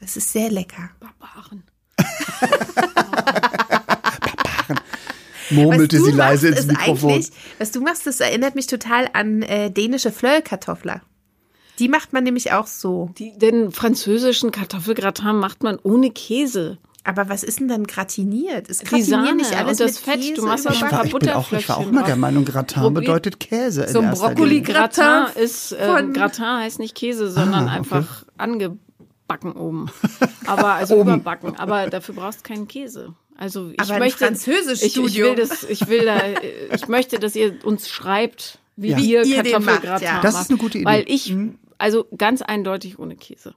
[0.00, 0.90] Das ist sehr lecker.
[1.00, 1.62] Barbaren.
[5.50, 7.12] Murmelte was sie leise ins ist Mikrofon.
[7.12, 11.00] eigentlich, was du machst, das erinnert mich total an äh, dänische Flöllkartoffler.
[11.78, 13.10] Die macht man nämlich auch so.
[13.18, 16.78] Die, den französischen Kartoffelgratin macht man ohne Käse.
[17.06, 18.68] Aber was ist denn dann gratiniert?
[18.68, 20.20] Ist Die Gratinieren Sahne nicht alles und das mit Fett.
[20.22, 22.16] Käse Du machst Ich war, ein ich, paar bin auch, ich war auch mal der.
[22.16, 23.82] Meinung, Gratin bedeutet Käse.
[23.82, 24.62] in So ein erster Brokkoli- Linie.
[24.62, 27.76] Gratin Gratin ist, äh, von- Gratin heißt nicht Käse, sondern Ah, okay.
[27.76, 29.90] einfach angebacken oben.
[30.46, 31.14] Aber also Oben.
[31.14, 31.56] überbacken.
[31.56, 33.14] Aber dafür brauchst du keinen Käse.
[33.36, 35.06] Also ich Aber ein möchte, Französischstudium.
[35.06, 36.20] ich, ich will das, ich will da,
[36.74, 38.98] ich möchte, dass ihr uns schreibt, wie Ja.
[38.98, 40.12] ihr Wie ihr Kartoffelgratin macht, ja.
[40.14, 40.24] macht.
[40.24, 40.86] Das ist eine gute Idee.
[40.86, 41.34] Weil ich,
[41.84, 43.54] also ganz eindeutig ohne Käse.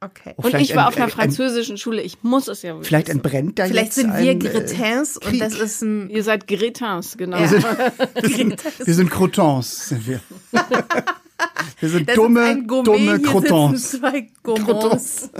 [0.00, 0.34] Okay.
[0.36, 2.02] Oh, Und ich war ein- auf einer ein- französischen Schule.
[2.02, 2.84] Ich muss es ja wissen.
[2.84, 5.40] Vielleicht entbrennt da Vielleicht jetzt sind wir ein, äh, Gretins und Krieg.
[5.40, 6.08] das ist ein.
[6.10, 7.38] Ihr seid Gretins, genau.
[7.38, 7.50] Ja.
[8.84, 10.20] Wir sind Crotons, sind wir.
[11.80, 12.84] Wir sind Das dumme, ist ein Gourmet.
[12.86, 13.90] dumme Crotons.
[13.92, 15.30] zwei Gourmands.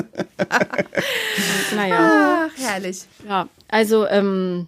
[1.77, 3.03] Naja, Ach, herrlich.
[3.27, 3.49] ja.
[3.68, 4.66] Also, ähm,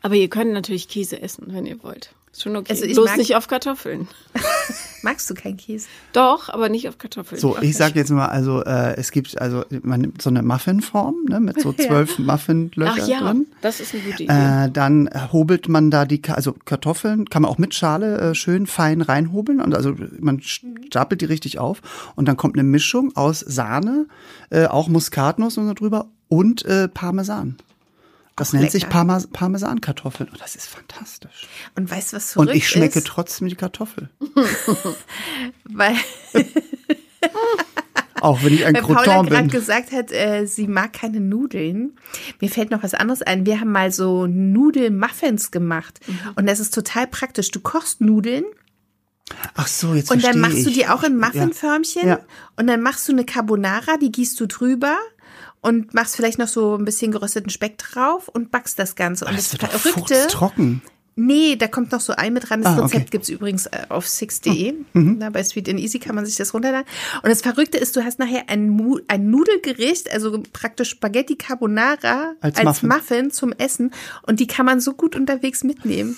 [0.00, 2.14] aber ihr könnt natürlich Käse essen, wenn ihr wollt.
[2.32, 2.70] Ist schon okay.
[2.72, 4.08] Also ich Bloß mag- nicht auf Kartoffeln.
[5.02, 5.86] Magst du keinen Käse?
[6.12, 7.38] Doch, aber nicht auf Kartoffeln.
[7.40, 11.14] So, ich sage jetzt mal, also äh, es gibt, also man nimmt so eine Muffinform,
[11.28, 13.46] ne, mit so zwölf Muffinlöcher Ach ja, drin.
[13.60, 14.32] das ist eine gute Idee.
[14.32, 18.66] Äh, dann hobelt man da die, also Kartoffeln kann man auch mit Schale äh, schön
[18.66, 21.82] fein reinhobeln und also man stapelt die richtig auf
[22.14, 24.06] und dann kommt eine Mischung aus Sahne,
[24.50, 27.56] äh, auch Muskatnuss und so drüber und äh, Parmesan.
[28.36, 28.72] Das Auch nennt lecker.
[28.72, 31.46] sich Parma Parmesankartoffeln und das ist fantastisch.
[31.74, 33.06] Und weißt du, was Und verrückt ich schmecke ist?
[33.06, 34.08] trotzdem die Kartoffel,
[35.64, 35.96] Weil,
[38.20, 39.50] auch wenn ich ein weil Paula Croton gerade bin.
[39.50, 41.96] gesagt hat, äh, sie mag keine Nudeln.
[42.40, 43.46] Mir fällt noch was anderes ein.
[43.46, 46.00] Wir haben mal so Nudelmuffins gemacht.
[46.06, 46.18] Mhm.
[46.36, 47.50] Und das ist total praktisch.
[47.50, 48.44] Du kochst Nudeln
[49.54, 50.74] Ach so, jetzt und dann machst du ich.
[50.74, 51.26] die auch in Ja.
[51.26, 52.06] Muffinförmchen.
[52.06, 52.20] Ja.
[52.56, 54.96] Und dann machst du eine Carbonara, die gießt du drüber.
[55.62, 59.24] Und machst vielleicht noch so ein bisschen gerösteten Speck drauf und backst das Ganze.
[59.24, 60.82] Und Das das, wird Verrückte, furztrocken.
[61.14, 62.62] Nee, da kommt noch so ein mit dran.
[62.62, 63.06] Das Ah, Rezept okay.
[63.10, 64.72] gibt's übrigens äh, auf six.de.
[64.94, 65.16] Mhm.
[65.18, 66.86] Na, bei Sweet and Easy kann man sich das runterladen.
[67.22, 72.56] Und das Verrückte ist, du hast nachher ein, ein Nudelgericht, also praktisch Spaghetti Carbonara Als
[72.56, 72.88] als, Muffin.
[72.88, 73.30] Muffin.
[73.30, 73.92] zum Essen.
[74.26, 76.16] Und die kann man so gut unterwegs mitnehmen.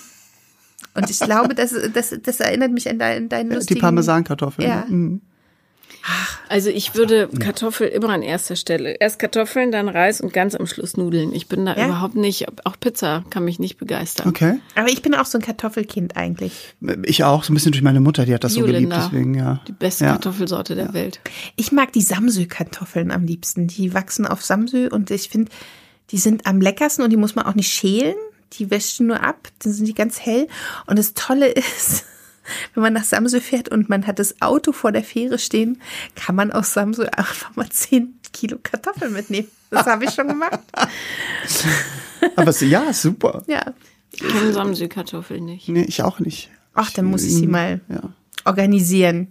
[0.93, 3.81] Und ich glaube, das, das, das erinnert mich an deinen, deinen Die lustigen...
[3.81, 4.67] Parmesankartoffeln.
[4.67, 4.85] Ja.
[4.87, 5.21] Mhm.
[6.49, 8.91] Also ich würde Kartoffel immer an erster Stelle.
[8.99, 11.33] Erst Kartoffeln, dann Reis und ganz am Schluss Nudeln.
[11.33, 11.85] Ich bin da Ja?
[11.85, 14.29] überhaupt nicht, auch Pizza kann mich nicht begeistern.
[14.29, 14.59] Okay.
[14.75, 16.75] Aber ich bin auch so ein Kartoffelkind eigentlich.
[17.03, 19.61] Ich auch, so ein bisschen durch meine Mutter, die hat das so geliebt, deswegen, ja.
[19.67, 20.11] Die beste ja.
[20.11, 21.19] Kartoffelsorte der Welt.
[21.55, 23.67] Ich mag die Samsö-Kartoffeln am liebsten.
[23.67, 25.51] Die wachsen auf Samsö und ich finde,
[26.11, 28.15] die sind am leckersten und die muss man auch nicht schälen.
[28.53, 30.47] Die wäschen nur ab, dann sind die ganz hell.
[30.85, 32.05] Und das Tolle ist,
[32.73, 35.81] wenn man nach Samsö fährt und man hat das Auto vor der Fähre stehen,
[36.15, 39.47] kann man aus Samsö einfach mal 10 Kilo Kartoffeln mitnehmen.
[39.71, 40.59] Das habe ich schon gemacht.
[42.35, 43.43] Aber so, ja, super.
[43.47, 43.73] Ja.
[44.11, 45.67] Ich kenne Samsü-Kartoffeln nicht.
[45.67, 46.49] Nee, ich auch nicht.
[46.73, 48.13] Ach, dann muss ich sie mal Ja.
[48.45, 49.27] organisieren.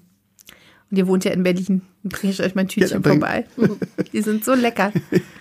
[0.97, 1.83] Ihr wohnt ja in Berlin.
[2.03, 3.47] Dann bringe ich euch mein Tütchen Ja, vorbei.
[4.13, 4.93] Die sind so lecker.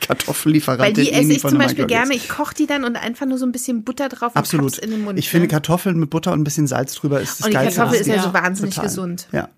[0.02, 0.80] Kartoffellieferant.
[0.82, 2.14] Weil die esse ich zum Beispiel gerne.
[2.16, 4.78] Ich koche die dann und einfach nur so ein bisschen Butter drauf und Absolut.
[4.80, 5.18] in den Mund.
[5.20, 5.52] ich finde ne?
[5.52, 7.80] Kartoffeln mit Butter und ein bisschen Salz drüber ist das Und die Geilste.
[7.80, 8.90] Kartoffel ist ja so wahnsinnig Total.
[8.90, 9.28] gesund.
[9.32, 9.50] Ja.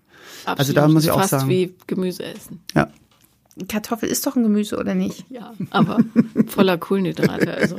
[0.44, 0.58] Absolut.
[0.60, 2.60] Also da muss ich auch Fast sagen- wie Gemüse essen.
[2.74, 2.88] ja.
[3.68, 5.24] Kartoffel ist doch ein Gemüse, oder nicht?
[5.30, 5.98] Ja, aber
[6.46, 7.54] voller Kohlenhydrate.
[7.54, 7.76] Also.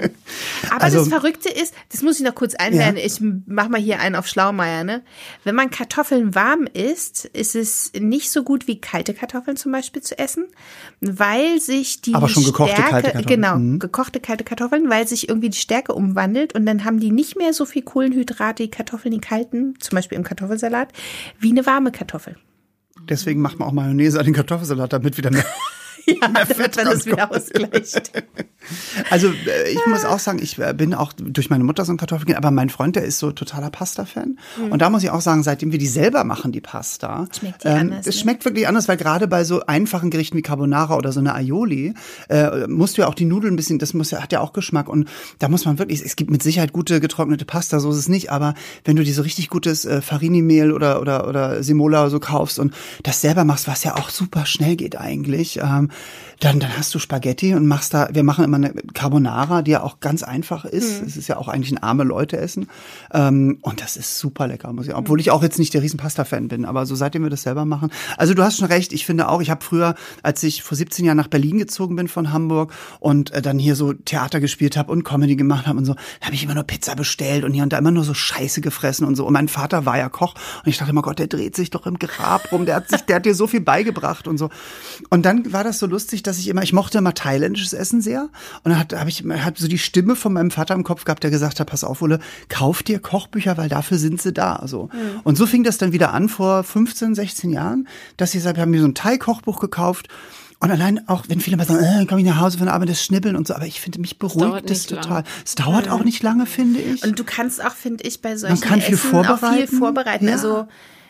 [0.71, 3.05] Aber Also- das Verrückte ist, das muss ich noch kurz einwerfen, Ja.
[3.05, 5.03] ich mach mal hier einen auf Schlaumeier, ne?
[5.43, 10.01] Wenn man Kartoffeln warm isst, ist es nicht so gut wie kalte Kartoffeln zum Beispiel
[10.01, 10.45] zu essen,
[10.99, 13.41] weil sich die Aber schon gekochte Stärke, kalte Kartoffeln.
[13.41, 13.79] genau, Mhm.
[13.79, 17.53] gekochte kalte Kartoffeln, weil sich irgendwie die Stärke umwandelt und dann haben die nicht mehr
[17.53, 20.89] so viel Kohlenhydrate, die Kartoffeln, die kalten, zum Beispiel im Kartoffelsalat,
[21.39, 22.35] wie eine warme Kartoffel.
[23.09, 25.45] Deswegen macht man auch Mayonnaise an den Kartoffelsalat, damit wieder mehr.
[26.07, 28.11] Ja, mehr Fett man das wieder ausgleicht.
[29.09, 32.37] Also äh, ich muss auch sagen, ich bin auch durch meine Mutter so ein Kartoffelkind,
[32.37, 34.39] aber mein Freund, der ist so totaler Pasta-Fan.
[34.69, 37.27] Und da muss ich auch sagen, seitdem wir die selber machen, die Pasta, Mhm.
[37.33, 38.21] Schmeckt die anders, es ne?
[38.21, 41.93] schmeckt wirklich anders, weil gerade bei so einfachen Gerichten wie Carbonara oder so eine Aioli,
[42.29, 44.53] äh, musst du ja auch die Nudeln ein bisschen, das muss ja, hat ja auch
[44.53, 45.07] Geschmack und
[45.39, 48.31] da muss man wirklich, es gibt mit Sicherheit gute getrocknete Pasta, so ist es nicht,
[48.31, 48.53] aber
[48.85, 52.59] wenn du dir so richtig gutes äh, Farini-Mehl oder, oder, oder Simola oder so kaufst
[52.59, 55.89] und das selber machst, was ja auch super schnell geht eigentlich, ähm,
[56.39, 59.81] dann, dann hast du Spaghetti und machst da, wir machen immer eine Carbonara, die ja
[59.81, 61.01] auch ganz einfach ist.
[61.01, 62.69] Es ist ja auch eigentlich ein arme Leute essen.
[63.11, 64.99] Ähm, und das ist super lecker, muss ich auch.
[64.99, 67.65] Obwohl ich auch jetzt nicht der riesen Pasta-Fan bin, aber so seitdem wir das selber
[67.65, 67.91] machen.
[68.17, 71.05] Also du hast schon recht, ich finde auch, ich habe früher, als ich vor 17
[71.05, 74.91] Jahren nach Berlin gezogen bin von Hamburg und äh, dann hier so Theater gespielt habe
[74.91, 77.73] und Comedy gemacht habe und so, habe ich immer nur Pizza bestellt und hier und
[77.73, 79.25] da immer nur so Scheiße gefressen und so.
[79.25, 81.87] Und mein Vater war ja Koch und ich dachte immer, Gott, der dreht sich doch
[81.87, 84.49] im Grab rum, der hat sich, der hat dir so viel beigebracht und so.
[85.09, 88.29] Und dann war das so lustig, dass ich immer, ich mochte immer thailändisches Essen sehr.
[88.63, 91.23] Und dann hat, habe ich hat so die Stimme von meinem Vater im Kopf gehabt,
[91.23, 94.63] der gesagt hat, pass auf, Ole, kauf dir Kochbücher, weil dafür sind sie da.
[94.65, 94.89] So.
[95.23, 97.87] Und so fing das dann wieder an vor 15, 16 Jahren,
[98.17, 100.07] dass ich wir haben mir so ein Thai-Kochbuch gekauft.
[100.59, 102.89] Und allein auch, wenn viele mal sagen, äh, komm ich nach Hause von der Arbeit,
[102.89, 105.23] das Schnibbeln und so, aber ich finde, mich beruhigt das total.
[105.45, 107.03] Es dauert auch nicht lange, finde ich.
[107.03, 109.77] Und du kannst auch, finde ich, bei solchen kann viel Essen auch viel vorbereiten.
[109.77, 110.27] vorbereiten.
[110.27, 110.33] Ja.
[110.33, 110.67] Also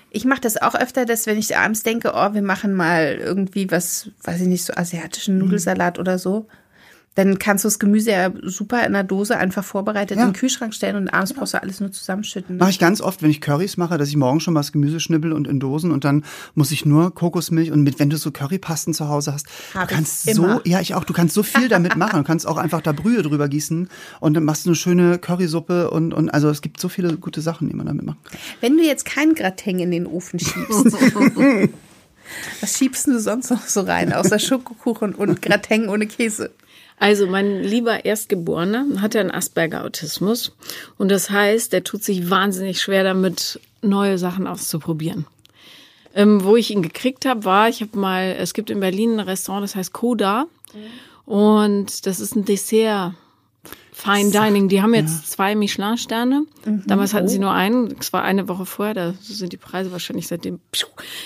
[0.10, 3.70] ich mache das auch öfter, dass wenn ich abends denke, oh, wir machen mal irgendwie
[3.72, 4.80] was, weiß ich nicht, so Mhm.
[4.80, 6.48] asiatischen Nudelsalat oder so,
[7.17, 10.23] dann kannst du das Gemüse ja super in einer Dose einfach vorbereitet Ja.
[10.23, 12.58] in den Kühlschrank stellen und abends brauchst du alles nur zusammenschütten.
[12.58, 14.99] Mache ich ganz oft, wenn ich Currys mache, dass ich morgen schon mal das Gemüse
[14.99, 18.30] schnibbel und in Dosen und dann muss ich nur Kokosmilch und mit, wenn du so
[18.30, 21.67] Currypasten zu Hause hast, Hab du kannst so, ja ich auch, du kannst so viel
[21.69, 24.75] damit machen, du kannst auch einfach da Brühe drüber gießen und dann machst du eine
[24.75, 28.19] schöne Currysuppe und, und also es gibt so viele gute Sachen, die man damit machen
[28.30, 28.39] kann.
[28.62, 30.95] Wenn du jetzt kein Gratin in den Ofen schiebst,
[32.62, 36.51] was schiebst du sonst noch so rein, außer Schokokuchen und Gratin ohne Käse?
[37.00, 40.56] Also mein lieber Erstgeborener hat ja einen Asperger-Autismus
[40.98, 45.28] und das heißt, der tut sich wahnsinnig schwer damit, neue Sachen auszuprobieren.
[46.16, 49.20] Ähm, wo ich ihn gekriegt habe, war, ich habe mal, es gibt in Berlin ein
[49.20, 50.48] Restaurant, das heißt Koda
[51.26, 53.14] und das ist ein Dessert.
[53.92, 56.46] Fine Dining, die haben jetzt zwei Michelin-Sterne.
[56.86, 57.96] Damals hatten sie nur einen.
[58.00, 60.60] Es war eine Woche vorher, da sind die Preise wahrscheinlich seitdem.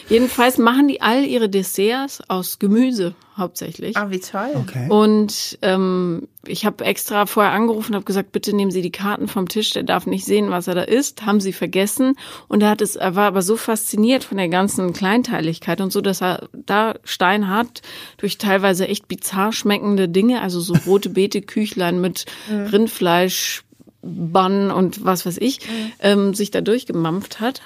[0.08, 3.98] Jedenfalls machen die all ihre Desserts aus Gemüse hauptsächlich.
[3.98, 4.52] Ah, wie toll.
[4.56, 4.88] Okay.
[4.90, 9.28] Und ähm, ich habe extra vorher angerufen und habe gesagt, bitte nehmen Sie die Karten
[9.28, 11.26] vom Tisch, der darf nicht sehen, was er da isst.
[11.26, 12.16] Haben sie vergessen.
[12.48, 16.00] Und er hat es, er war aber so fasziniert von der ganzen Kleinteiligkeit und so,
[16.00, 17.82] dass er da steinhart
[18.18, 23.64] durch teilweise echt bizarr schmeckende Dinge, also so rote Beete, Küchlein mit Rindfleisch,
[24.02, 25.60] Bann und was weiß ich,
[26.00, 27.62] ähm, sich da durchgemampft hat.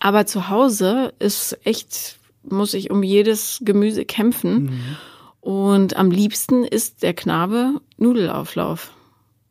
[0.00, 4.96] Aber zu Hause ist echt, muss ich um jedes Gemüse kämpfen.
[5.40, 8.92] Und am liebsten isst der Knabe Nudelauflauf.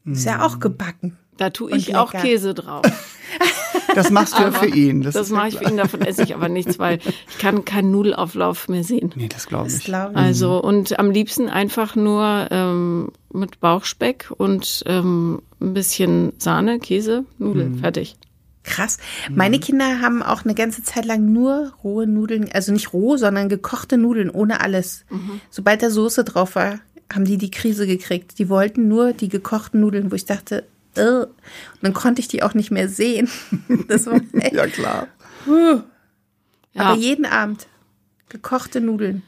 [0.05, 1.17] Ist ja auch gebacken.
[1.37, 2.11] Da tue ich auch.
[2.11, 2.83] Käse drauf.
[3.95, 5.01] Das machst du ja für ihn.
[5.01, 7.65] Das, Das ist mache ich für ihn, davon esse ich aber nichts, weil ich kann
[7.65, 9.11] keinen Nudelauflauf mehr sehen.
[9.15, 9.83] Nee, das glaube ich.
[9.83, 10.17] glaube ich.
[10.17, 17.25] Also und am liebsten einfach nur ähm, mit Bauchspeck und ähm, ein bisschen Sahne, Käse,
[17.39, 18.15] Nudeln, fertig.
[18.67, 18.97] Krass.
[19.29, 23.47] Meine Kinder haben auch eine ganze Zeit lang nur rohe Nudeln, also nicht roh, sondern
[23.47, 25.05] gekochte Nudeln ohne alles.
[25.49, 26.79] Sobald da Soße drauf war,
[27.11, 28.37] haben die die Krise gekriegt.
[28.39, 31.01] Die wollten nur die gekochten Nudeln, wo ich dachte, äh.
[31.01, 31.29] und
[31.81, 33.29] dann konnte ich die auch nicht mehr sehen.
[33.87, 34.53] Das war echt.
[34.53, 35.07] Ja, klar.
[35.45, 35.83] Ja,
[36.75, 37.67] Aber jeden Abend
[38.29, 39.23] gekochte Nudeln.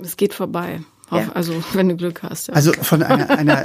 [0.00, 0.80] es geht vorbei.
[1.18, 1.32] Ja.
[1.32, 2.48] Also wenn du Glück hast.
[2.48, 2.54] Ja.
[2.54, 3.62] Also von einer, einer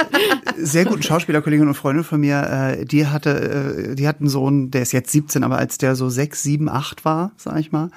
[0.57, 4.71] sehr guten Schauspielerkollegin und Freundin von mir, äh, die hatte, äh, die hat einen Sohn,
[4.71, 7.89] der ist jetzt 17, aber als der so sechs, sieben, acht war, sag ich mal,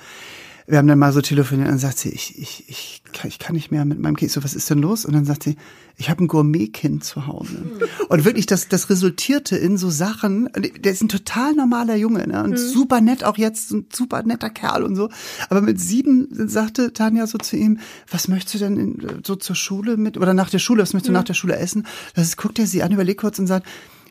[0.71, 3.41] wir haben dann mal so telefoniert und dann sagt sie, ich, ich, ich, kann, ich
[3.41, 4.31] kann nicht mehr mit meinem Kind.
[4.31, 5.05] Ich So, was ist denn los?
[5.05, 5.57] Und dann sagt sie,
[5.97, 7.65] ich habe ein Gourmetkind zu Hause.
[8.09, 10.49] Und wirklich, das, das resultierte in so Sachen.
[10.55, 12.45] Der ist ein total normaler Junge, ne?
[12.45, 15.09] Und super nett, auch jetzt ein super netter Kerl und so.
[15.49, 19.57] Aber mit sieben sagte Tanja so zu ihm, was möchtest du denn in, so zur
[19.57, 21.85] Schule mit, oder nach der Schule, was möchtest du nach der Schule essen?
[22.15, 23.67] Das ist, guckt er sie an, überlegt kurz und sagt,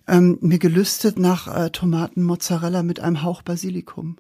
[0.07, 4.18] ähm, mir gelüstet nach äh, Tomaten Mozzarella mit einem Hauch Basilikum.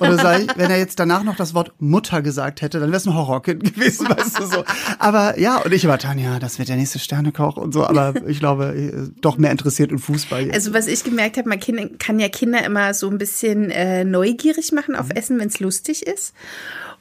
[0.00, 2.96] Oder sag ich, wenn er jetzt danach noch das Wort Mutter gesagt hätte, dann wäre
[2.96, 4.64] es ein Horrorkind gewesen, weißt du so.
[4.98, 8.38] Aber ja, und ich war Tanja, das wird der nächste Sternekoch und so, aber ich
[8.38, 10.46] glaube, äh, doch mehr interessiert in Fußball.
[10.46, 10.54] Jetzt.
[10.54, 11.60] Also was ich gemerkt habe, man
[11.98, 16.06] kann ja Kinder immer so ein bisschen äh, neugierig machen auf Essen, wenn es lustig
[16.06, 16.34] ist.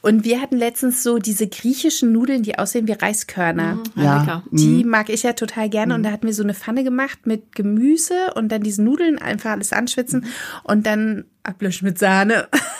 [0.03, 3.81] Und wir hatten letztens so diese griechischen Nudeln, die aussehen wie Reiskörner.
[3.95, 4.19] Ja.
[4.19, 4.43] lecker.
[4.51, 5.95] Die mag ich ja total gerne.
[5.95, 9.51] Und da hatten wir so eine Pfanne gemacht mit Gemüse und dann diese Nudeln einfach
[9.51, 10.25] alles anschwitzen
[10.63, 12.49] und dann ablöschen mit Sahne.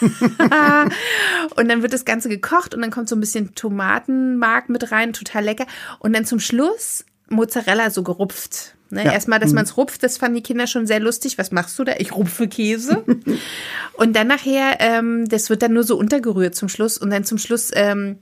[1.56, 5.14] und dann wird das Ganze gekocht und dann kommt so ein bisschen Tomatenmark mit rein,
[5.14, 5.66] total lecker.
[6.00, 8.73] Und dann zum Schluss Mozzarella so gerupft.
[8.90, 9.04] Ne?
[9.04, 9.12] Ja.
[9.12, 11.38] Erstmal, dass man es rupft, das fanden die Kinder schon sehr lustig.
[11.38, 11.94] Was machst du da?
[11.98, 13.04] Ich rupfe Käse.
[13.94, 16.98] und dann nachher, ähm, das wird dann nur so untergerührt zum Schluss.
[16.98, 18.18] Und dann zum Schluss, ähm,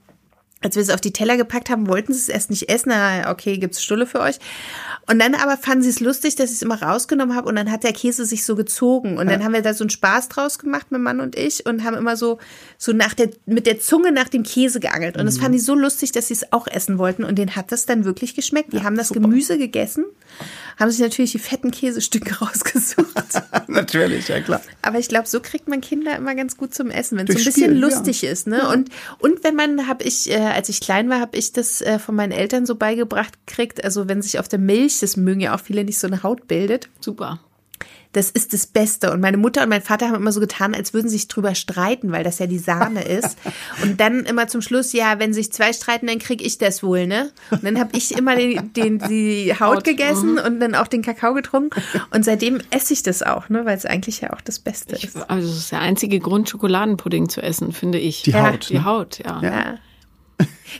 [0.63, 2.89] als wir es auf die Teller gepackt haben, wollten sie es erst nicht essen.
[2.89, 4.39] Na, okay, gibt's Stulle für euch.
[5.05, 7.69] Und dann aber fanden sie es lustig, dass ich es immer rausgenommen habe und dann
[7.69, 9.17] hat der Käse sich so gezogen.
[9.17, 11.83] Und dann haben wir da so einen Spaß draus gemacht, mein Mann und ich, und
[11.83, 12.39] haben immer so,
[12.77, 15.17] so nach der, mit der Zunge nach dem Käse geangelt.
[15.17, 17.25] Und das fanden die so lustig, dass sie es auch essen wollten.
[17.25, 18.71] Und denen hat das dann wirklich geschmeckt.
[18.71, 20.05] Die haben das Gemüse gegessen,
[20.79, 23.13] haben sich natürlich die fetten Käsestücke rausgesucht.
[23.67, 24.61] Natürlich, ja klar.
[24.81, 27.39] Aber ich glaube, so kriegt man Kinder immer ganz gut zum Essen, wenn es so
[27.39, 27.87] ein bisschen Spiel, ja.
[27.87, 28.47] lustig ist.
[28.47, 28.67] Ne?
[28.69, 28.89] Und,
[29.19, 32.15] und wenn man, habe ich, äh, als ich klein war, habe ich das äh, von
[32.15, 35.59] meinen Eltern so beigebracht gekriegt, also wenn sich auf der Milch, das mögen ja auch
[35.59, 37.39] viele nicht, so eine Haut bildet, Super.
[38.13, 39.11] das ist das Beste.
[39.11, 41.55] Und meine Mutter und mein Vater haben immer so getan, als würden sie sich drüber
[41.55, 43.37] streiten, weil das ja die Sahne ist.
[43.81, 47.07] Und dann immer zum Schluss, ja, wenn sich zwei streiten, dann krieg ich das wohl,
[47.07, 47.31] ne?
[47.49, 51.01] Und dann habe ich immer den, den, die Haut Haut, gegessen und dann auch den
[51.01, 51.81] Kakao getrunken.
[52.11, 53.65] Und seitdem esse ich das auch, ne?
[53.65, 55.17] Weil es eigentlich ja auch das Beste Ich, ist.
[55.29, 58.21] also es ist der einzige Grund, Schokoladenpudding zu essen, finde ich.
[58.23, 58.69] Die Ja, Haut.
[58.69, 58.85] Die ne?
[58.85, 59.41] Haut, ja.
[59.41, 59.75] Ja.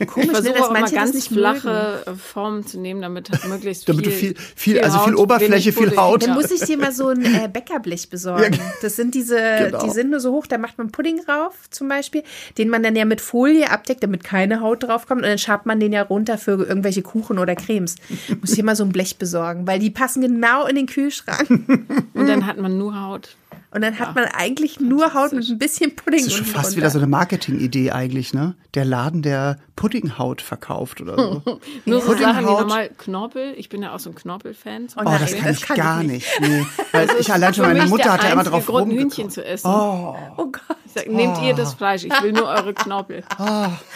[0.00, 1.40] Ich Komisch, ne, versuche dass auch immer ganz nicht mögen.
[1.60, 5.12] flache äh, Formen zu nehmen, damit halt möglichst Damit du viel, viel- viel- also viel
[5.12, 5.96] Haut, Oberfläche, wenig viel.
[5.96, 6.22] Haut.
[6.24, 8.58] Dann muss ich dir mal so ein äh, Bäckerblech besorgen.
[8.82, 9.84] Das sind diese, Genau.
[9.84, 12.24] die sind nur so hoch, da macht man Pudding drauf zum Beispiel,
[12.58, 15.78] den man dann ja mit Folie abdeckt, damit keine Haut draufkommt und dann schabt man
[15.78, 17.94] den ja runter für irgendwelche Kuchen oder Cremes.
[18.40, 21.48] Muss ich dir mal so ein Blech besorgen, weil die passen genau in den Kühlschrank
[21.48, 23.36] Und dann hat man nur Haut.
[23.74, 26.66] Und dann hat man eigentlich nur Haut mit ein bisschen Pudding Das ist schon fast
[26.68, 26.76] drunter.
[26.78, 28.54] wieder so eine Marketingidee eigentlich, ne?
[28.74, 31.42] Der Laden, der Puddinghaut verkauft oder so.
[31.84, 32.60] Nur so Sachen wie Puddinghaut.
[32.60, 33.54] normal Knorpel.
[33.56, 34.86] Ich bin ja auch so ein Knorpel-Fan.
[34.96, 36.40] Oh Oh, nein, das kann das ich kann ich gar nicht.
[36.40, 36.50] nicht.
[36.50, 36.66] Nee.
[36.92, 38.92] Weil ich allein schon, meine Mutter hat ja immer drauf Grund.
[38.92, 39.66] Hühnchen zu essen.
[39.66, 40.76] Oh Gott.
[40.94, 43.22] Sag, nehmt ihr das Fleisch, ich will nur eure Knorpel.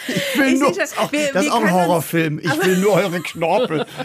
[0.07, 2.39] Ich will Ich nur, das ist auch, wir- das ist auch ein Horrorfilm.
[2.39, 3.85] Ich will nur eure Knorpel.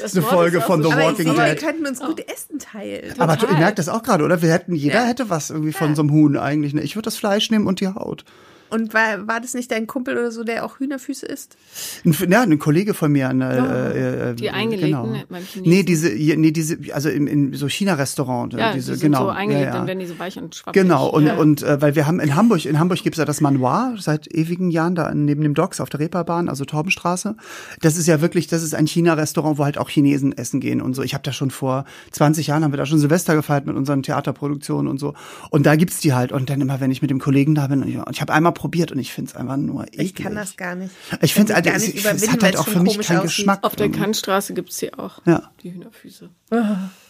[0.00, 1.58] Das ist eine Wort Folge ist von The Aber Walking sehe, wir Dead.
[1.60, 3.14] könnten uns gut Essen teilen.
[3.18, 3.58] Aber du, ihr Total.
[3.60, 4.42] merkt das auch gerade, oder?
[4.42, 5.04] Wir hätten, jeder Ja.
[5.06, 6.74] hätte was irgendwie von so einem Huhn eigentlich.
[6.74, 6.80] Ne?
[6.82, 8.24] Ich würde das Fleisch nehmen und die Haut.
[8.72, 11.58] Und war, war das nicht dein Kumpel oder so, der auch Hühnerfüße isst?
[12.06, 13.28] Ein, ja, ein Kollege von mir.
[13.28, 15.24] Eine, äh, äh, Die eingelegten genau.
[15.28, 15.70] beim Chinesen.
[15.70, 18.54] Nee, diese, nee, diese, also in, in so China-Restaurant.
[18.54, 19.24] Ja, diese, die sind genau.
[19.24, 19.76] so eingelegt, ja, ja.
[19.76, 20.80] dann werden die so weich und schwappig.
[20.80, 21.36] Genau, und, ja.
[21.36, 24.70] und äh, weil wir haben in Hamburg, in Hamburg gibt's ja das Manoir seit ewigen
[24.70, 27.36] Jahren, da neben dem Docks auf der Reeperbahn, also Torbenstraße.
[27.82, 30.94] Das ist ja wirklich, das ist ein China-Restaurant, wo halt auch Chinesen essen gehen und
[30.94, 31.02] so.
[31.02, 34.02] Ich habe da schon vor 20 Jahren, haben wir da schon Silvester gefeiert mit unseren
[34.02, 35.12] Theaterproduktionen und so.
[35.50, 36.32] Und da gibt's die halt.
[36.32, 38.32] Und dann immer, wenn ich mit dem Kollegen da bin, und ich, und ich habe
[38.32, 40.06] einmal probiert und ich find's einfach nur eklig.
[40.06, 40.92] Ich kann das gar nicht.
[41.20, 43.06] Ich finde es mich halt, es, es überwinden, hat halt es auch schon für mich
[43.08, 43.36] keinen aussieht.
[43.38, 43.58] Geschmack.
[43.64, 45.20] Auf der Kantstraße gibt's die auch.
[45.26, 45.50] Ja.
[45.64, 46.30] Die Hühnerfüße.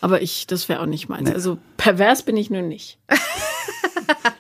[0.00, 1.30] Aber ich, das wäre auch nicht meins.
[1.30, 2.98] Also pervers bin ich nur nicht.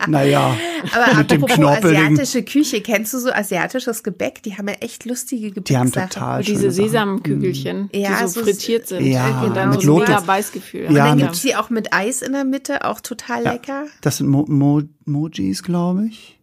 [0.08, 0.56] Naja,
[0.92, 2.06] Aber mit dem apropos Knorpeligen.
[2.14, 4.42] asiatische Küche, kennst du so asiatisches Gebäck?
[4.42, 6.10] Die haben ja echt lustige Die haben Gebäcksachen.
[6.10, 6.88] total Und diese schöne Sachen.
[6.90, 9.06] Samenkügelchen, Ja, die so, so- frittiert sind.
[9.06, 10.26] Ja, und dann mit so ein.
[10.26, 10.86] Beißgefühl.
[10.86, 13.86] Und Ja, dann mit- gibt's die auch mit Eis in der Mitte, auch total lecker.
[14.00, 16.40] Das sind Mo Mo Mojis, glaube ich.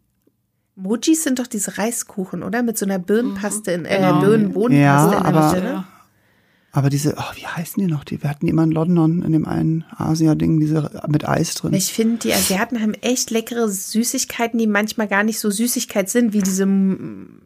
[0.82, 2.64] Mojis sind doch diese Reiskuchen, oder?
[2.64, 4.20] Mit so einer Birnenpaste, in, äh, Genau.
[4.22, 5.84] Birnenbohnenpaste Ja, in der aber- Mitte, ne?
[6.72, 8.04] Aber diese, oh, wie heißen die noch?
[8.04, 11.74] Die, wir hatten die immer in London in dem einen Asia-Ding, diese mit Eis drin.
[11.74, 16.32] Ich finde, die Asiaten haben echt leckere Süßigkeiten, die manchmal gar nicht so Süßigkeit sind,
[16.32, 16.66] wie diese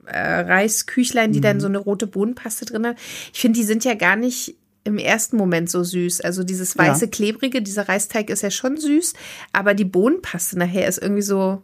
[0.07, 1.43] äh, Reisküchlein, die Mhm.
[1.43, 2.97] dann so eine rote Bohnenpaste drin haben.
[3.33, 6.19] Ich finde, die sind ja gar nicht im ersten Moment so süß.
[6.19, 7.11] Also dieses weiße, Ja.
[7.11, 9.13] klebrige, dieser Reisteig ist ja schon süß,
[9.53, 11.63] aber die Bohnenpaste nachher ist irgendwie so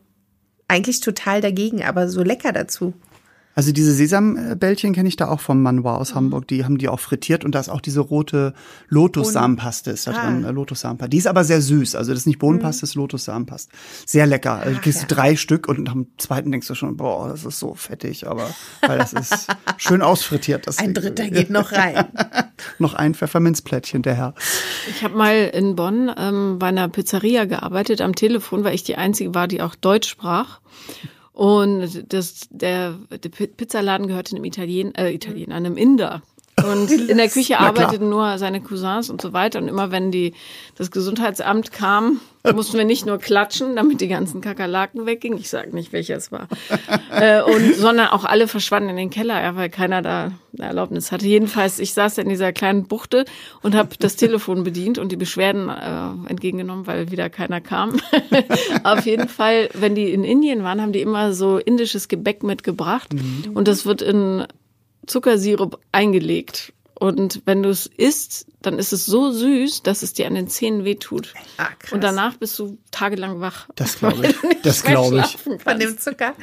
[0.69, 2.93] eigentlich total dagegen, aber so lecker dazu.
[3.55, 5.99] Also diese Sesambällchen kenne ich da auch vom Manoir Mhm.
[5.99, 6.47] aus Hamburg.
[6.47, 8.53] Die haben die auch frittiert und da ist auch diese rote
[8.87, 10.25] Lotussamenpaste ist da Ah.
[10.31, 10.43] drin.
[10.43, 11.09] Lotussamenpaste.
[11.09, 11.95] Die ist aber sehr süß.
[11.95, 13.71] Also das ist nicht Bohnenpaste, das ist Lotussamenpaste.
[14.05, 14.53] Sehr lecker.
[14.59, 15.07] Also du kriegst ja.
[15.07, 18.27] drei Stück und nach dem zweiten denkst du schon, boah, das ist so fettig.
[18.27, 18.49] Aber
[18.85, 19.47] weil das ist
[19.77, 20.67] schön ausfrittiert.
[20.67, 22.05] Das Ein Dritter geht noch rein.
[22.79, 24.33] noch ein Pfefferminzplättchen, der Herr.
[24.89, 28.95] Ich habe mal in Bonn ähm, bei einer Pizzeria gearbeitet am Telefon, weil ich die
[28.95, 30.59] einzige war, die auch Deutsch sprach.
[31.39, 36.21] Und das, der, der Pi- Pizzaladen gehörte einem Italien, äh, Italiener, einem Inder.
[36.65, 39.59] Und in der Küche arbeiteten nur seine Cousins und so weiter.
[39.59, 40.33] Und immer wenn die,
[40.75, 42.19] das Gesundheitsamt kam,
[42.53, 45.37] mussten wir nicht nur klatschen, damit die ganzen Kakerlaken weggingen.
[45.37, 46.47] Ich sage nicht, welcher es war.
[47.11, 51.11] äh, und, sondern auch alle verschwanden in den Keller, ja, weil keiner da eine Erlaubnis
[51.11, 51.25] hatte.
[51.27, 53.25] Jedenfalls, ich saß in dieser kleinen Buchte
[53.61, 57.99] und habe das Telefon bedient und die Beschwerden äh, entgegengenommen, weil wieder keiner kam.
[58.83, 63.13] Auf jeden Fall, wenn die in Indien waren, haben die immer so indisches Gebäck mitgebracht.
[63.13, 63.51] Mhm.
[63.53, 64.45] Und das wird in
[65.05, 66.73] Zuckersirup eingelegt.
[66.99, 70.49] Und wenn du es isst, dann ist es so süß, dass es dir an den
[70.49, 71.33] Zähnen wehtut.
[71.55, 71.93] Ah, krass.
[71.93, 73.69] Und danach bist du tagelang wach.
[73.75, 74.35] Das glaube ich.
[74.63, 75.37] Das glaube ich.
[75.63, 76.33] Von dem Zucker.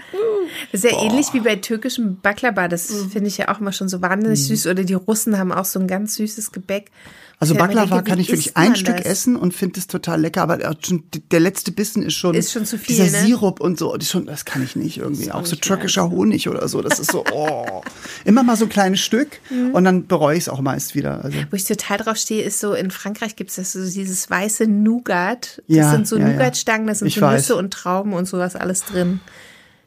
[0.72, 1.04] Das ist ja Boah.
[1.04, 2.68] ähnlich wie bei türkischem Baklava.
[2.68, 3.10] Das mhm.
[3.10, 4.44] finde ich ja auch immer schon so wahnsinnig mhm.
[4.44, 4.66] süß.
[4.68, 6.90] Oder die Russen haben auch so ein ganz süßes Gebäck.
[7.38, 9.04] Also Baklava kann ich wirklich ein Stück das?
[9.04, 12.78] essen und finde es total lecker, aber der letzte Bissen ist schon, ist schon zu
[12.78, 13.26] viel, dieser ne?
[13.26, 15.30] Sirup und so, das, schon, das kann ich nicht irgendwie.
[15.30, 17.82] Auch so türkischer Honig oder so, das ist so, oh.
[18.24, 19.72] Immer mal so ein kleines Stück mhm.
[19.74, 21.22] und dann bereue ich es auch meist wieder.
[21.22, 21.36] Also.
[21.50, 25.62] Wo ich total drauf stehe, ist so, in Frankreich gibt es so dieses weiße Nougat.
[25.68, 27.58] Das ja, sind so ja, Nougatstangen, da sind ich so Nüsse weiß.
[27.58, 29.20] und Trauben und sowas alles drin.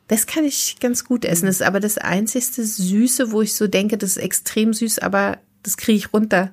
[0.07, 1.47] Das kann ich ganz gut essen.
[1.47, 5.39] Das ist aber das einzigste Süße, wo ich so denke, das ist extrem süß, aber
[5.63, 6.51] das kriege ich runter.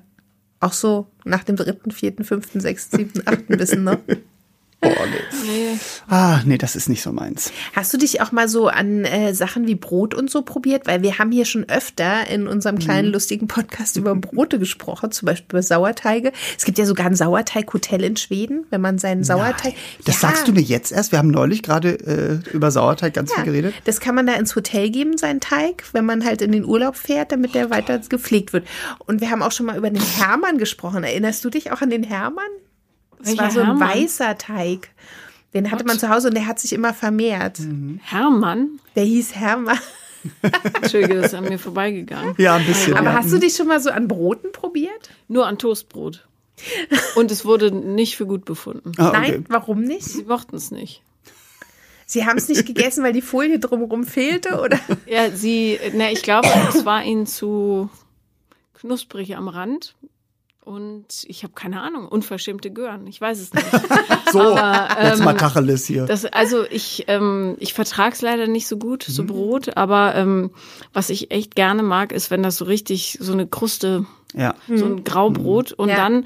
[0.59, 3.99] Auch so nach dem dritten, vierten, fünften, sechsten, siebten, achten Bissen, ne?
[4.83, 5.71] Oh, nee.
[5.71, 5.79] nee.
[6.07, 7.51] Ah, nee, das ist nicht so meins.
[7.73, 10.85] Hast du dich auch mal so an äh, Sachen wie Brot und so probiert?
[10.85, 13.13] Weil wir haben hier schon öfter in unserem kleinen mhm.
[13.13, 16.31] lustigen Podcast über Brote gesprochen, zum Beispiel über Sauerteige.
[16.55, 19.73] Es gibt ja sogar ein Sauerteig-Hotel in Schweden, wenn man seinen Sauerteig.
[19.73, 20.29] Nein, das ja.
[20.29, 21.11] sagst du mir jetzt erst.
[21.11, 23.73] Wir haben neulich gerade äh, über Sauerteig ganz ja, viel geredet.
[23.85, 26.97] Das kann man da ins Hotel geben, seinen Teig, wenn man halt in den Urlaub
[26.97, 28.67] fährt, damit der weiter gepflegt wird.
[28.99, 31.03] Und wir haben auch schon mal über den Hermann gesprochen.
[31.03, 32.45] Erinnerst du dich auch an den Hermann?
[33.19, 33.89] Das Welcher war so ein Hermann?
[33.89, 34.89] weißer Teig.
[35.53, 35.87] Den hatte What?
[35.87, 37.59] man zu Hause und der hat sich immer vermehrt.
[37.59, 37.99] Mhm.
[38.03, 38.79] Hermann?
[38.95, 39.79] Der hieß Hermann.
[40.81, 42.35] Entschuldige, das ist an mir vorbeigegangen.
[42.37, 42.95] Ja, ein bisschen.
[42.95, 43.13] Aber ja.
[43.13, 45.09] hast du dich schon mal so an Broten probiert?
[45.27, 46.27] Nur an Toastbrot.
[47.15, 48.91] Und es wurde nicht für gut befunden.
[48.97, 49.31] Ah, okay.
[49.31, 50.05] Nein, warum nicht?
[50.05, 51.01] Sie mochten es nicht.
[52.05, 54.79] Sie haben es nicht gegessen, weil die Folie drumherum fehlte, oder?
[55.07, 57.89] Ja, sie, ne, ich glaube, es war ihnen zu
[58.75, 59.95] knusprig am Rand
[60.67, 63.07] und ich habe keine Ahnung, unverschämte Gören.
[63.07, 63.65] Ich weiß es nicht.
[64.33, 66.05] so, aber, ähm, jetzt mal Tacheles hier.
[66.05, 69.27] Das, also ich, ähm, ich vertrag's leider nicht so gut, so mhm.
[69.27, 70.51] Brot, aber ähm,
[70.91, 74.55] was ich echt gerne mag, ist, wenn das so richtig so eine Kruste, ja.
[74.67, 75.83] so ein Graubrot mhm.
[75.83, 75.95] und ja.
[75.95, 76.25] dann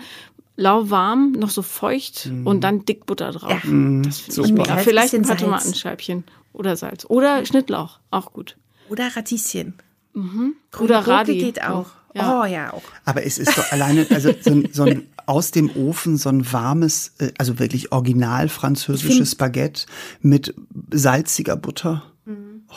[0.55, 2.47] lauwarm, noch so feucht mhm.
[2.47, 3.63] und dann dick Butter drauf.
[3.63, 3.69] Ja.
[3.69, 4.01] Mhm.
[4.03, 4.77] Das finde ich mega.
[4.77, 7.05] Vielleicht ein paar Tomatenscheibchen oder Salz.
[7.07, 8.57] Oder Schnittlauch, auch gut.
[8.89, 9.75] Oder Radieschen.
[10.13, 10.55] Mhm.
[10.79, 11.37] Oder Radi.
[11.37, 11.91] geht auch.
[12.13, 12.41] Ja.
[12.41, 12.83] Oh ja, auch.
[13.05, 16.51] Aber es ist doch alleine, also so ein, so ein aus dem Ofen so ein
[16.51, 19.85] warmes, äh, also wirklich original französisches Baguette
[20.21, 20.53] mit
[20.91, 22.03] salziger Butter.
[22.25, 22.63] Mhm.
[22.69, 22.73] Oh.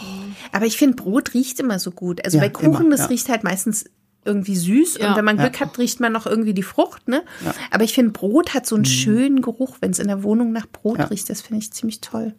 [0.53, 2.25] Aber ich finde, Brot riecht immer so gut.
[2.25, 3.07] Also ja, bei Kuchen, immer, das ja.
[3.07, 3.87] riecht halt meistens
[4.25, 7.25] irgendwie süß ja, und wenn man Glück hat, riecht man noch irgendwie die Frucht, ne?
[7.71, 8.89] Aber ich finde, Brot hat so einen mhm.
[8.89, 11.29] schönen Geruch, wenn es in der Wohnung nach Brot riecht.
[11.29, 12.35] Das finde ich ziemlich toll.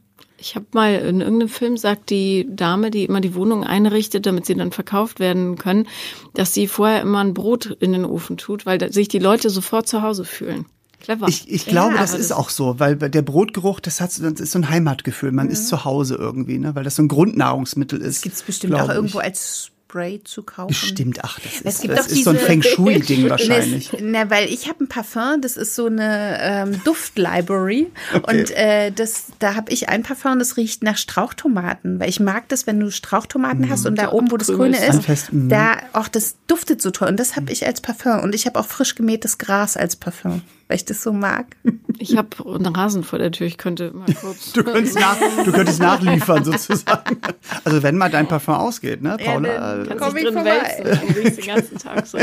[0.46, 4.46] Ich habe mal in irgendeinem Film sagt die Dame, die immer die Wohnung einrichtet, damit
[4.46, 5.88] sie dann verkauft werden können,
[6.36, 9.88] dass sie vorher immer ein Brot in den Ofen tut, weil sich die Leute sofort
[9.88, 10.68] zu Hause fühlen.
[11.00, 11.28] Clever.
[11.28, 14.40] Ich, ich glaube, ja, das ist das auch so, weil der Brotgeruch, das, hat, das
[14.40, 15.32] ist so ein Heimatgefühl.
[15.32, 15.52] Man mhm.
[15.52, 16.76] ist zu Hause irgendwie, ne?
[16.76, 18.18] weil das so ein Grundnahrungsmittel ist.
[18.18, 20.68] Das gibt es bestimmt auch irgendwo als Spray zu kaufen.
[20.68, 23.92] Bestimmt, ach, das ist, es gibt das ist so ein Feng Shui-Ding wahrscheinlich.
[24.02, 28.40] Na, weil ich habe ein Parfum, das ist so eine ähm, Duft-Library okay.
[28.40, 32.50] und äh, das, da habe ich ein Parfum, das riecht nach Strauchtomaten, weil ich mag
[32.50, 35.48] das, wenn du Strauchtomaten mm, hast und da oben, wo das Grüne ist, fest, mm.
[35.48, 38.60] da, auch das duftet so toll und das habe ich als Parfum und ich habe
[38.60, 41.56] auch frisch gemähtes Gras als Parfum weil ich das so mag.
[41.98, 44.52] Ich habe einen Rasen vor der Tür, ich könnte mal kurz.
[44.54, 47.18] Du könntest, nach, du könntest nachliefern sozusagen.
[47.64, 49.48] Also wenn mal dein Parfum ausgeht, ne, Paula?
[49.48, 52.18] Ja, dann kannst dich drin wälzen und riechst den ganzen Tag so.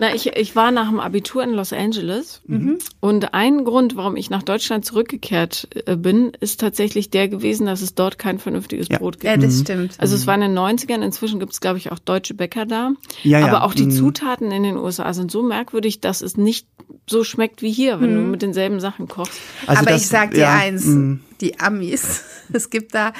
[0.00, 2.78] Na, ich, ich war nach dem Abitur in Los Angeles mhm.
[3.00, 7.82] und ein Grund, warum ich nach Deutschland zurückgekehrt äh, bin, ist tatsächlich der gewesen, dass
[7.82, 8.98] es dort kein vernünftiges ja.
[8.98, 9.24] Brot gibt.
[9.24, 9.60] Ja, das mhm.
[9.60, 9.94] stimmt.
[9.98, 12.92] Also es war in den 90ern, inzwischen gibt es, glaube ich, auch deutsche Bäcker da.
[13.22, 13.90] Ja, Aber auch die mhm.
[13.90, 16.68] Zutaten in den USA sind so merkwürdig, dass es nicht
[17.06, 18.16] so schmeckt wie hier, wenn mhm.
[18.16, 19.40] du mit denselben Sachen kochst.
[19.66, 21.18] Also Aber das, ich sag dir ja, eins, mh.
[21.40, 23.12] die Amis, es gibt da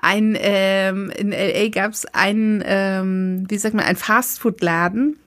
[0.00, 5.18] ein, ähm, in LA gab es einen, ähm, wie sagt man, ein Fastfood-Laden,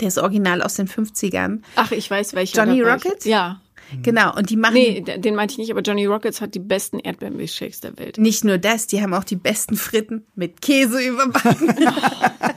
[0.00, 1.60] der ist original aus den 50ern.
[1.76, 2.64] Ach, ich weiß welcher.
[2.64, 3.24] Johnny Rockets?
[3.24, 3.60] Ja.
[4.02, 4.74] Genau, und die machen.
[4.74, 8.18] Nee, den meinte ich nicht, aber Johnny Rockets hat die besten Erdbeermilchshakes der Welt.
[8.18, 11.74] Nicht nur das, die haben auch die besten Fritten mit Käse überbacken.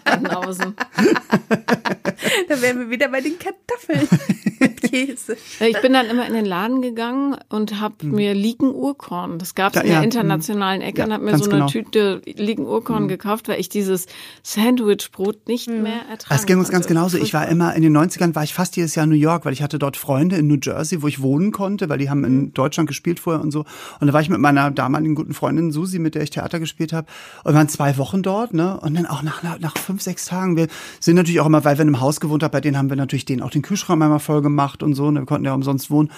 [2.49, 4.07] da wären wir wieder bei den Kartoffeln.
[4.91, 5.37] Käse.
[5.59, 9.75] Ja, Ich bin dann immer in den Laden gegangen und habe mir Liken-Urkorn, das gab
[9.75, 11.67] es Ja, in der ja, internationalen Ecke, Ja, und habe mir so eine genau.
[11.67, 14.07] Tüte Liken-Urkorn gekauft, weil ich dieses
[14.43, 17.17] Sandwich-Brot nicht mehr ertragen Es ging uns ganz genauso.
[17.17, 19.53] Ich war immer in den 90ern, war ich fast jedes Jahr in New York, weil
[19.53, 22.53] ich hatte dort Freunde in New Jersey, wo ich wohnen konnte, weil die haben in
[22.53, 23.65] Deutschland gespielt vorher und so.
[23.99, 26.93] Und da war ich mit meiner damaligen guten Freundin Susi, mit der ich Theater gespielt
[26.93, 27.07] habe.
[27.43, 28.79] Und wir waren zwei Wochen dort, ne?
[28.79, 30.57] Und dann auch nach, nach, nach fünf, sechs Tagen.
[30.57, 30.67] Wir
[30.99, 33.25] sind natürlich auch immer, weil wir einem Haus gewohnt haben, bei denen haben wir natürlich
[33.25, 35.05] denen auch den Kühlschrank einmal voll gemacht und so.
[35.05, 36.11] Und wir konnten ja umsonst wohnen.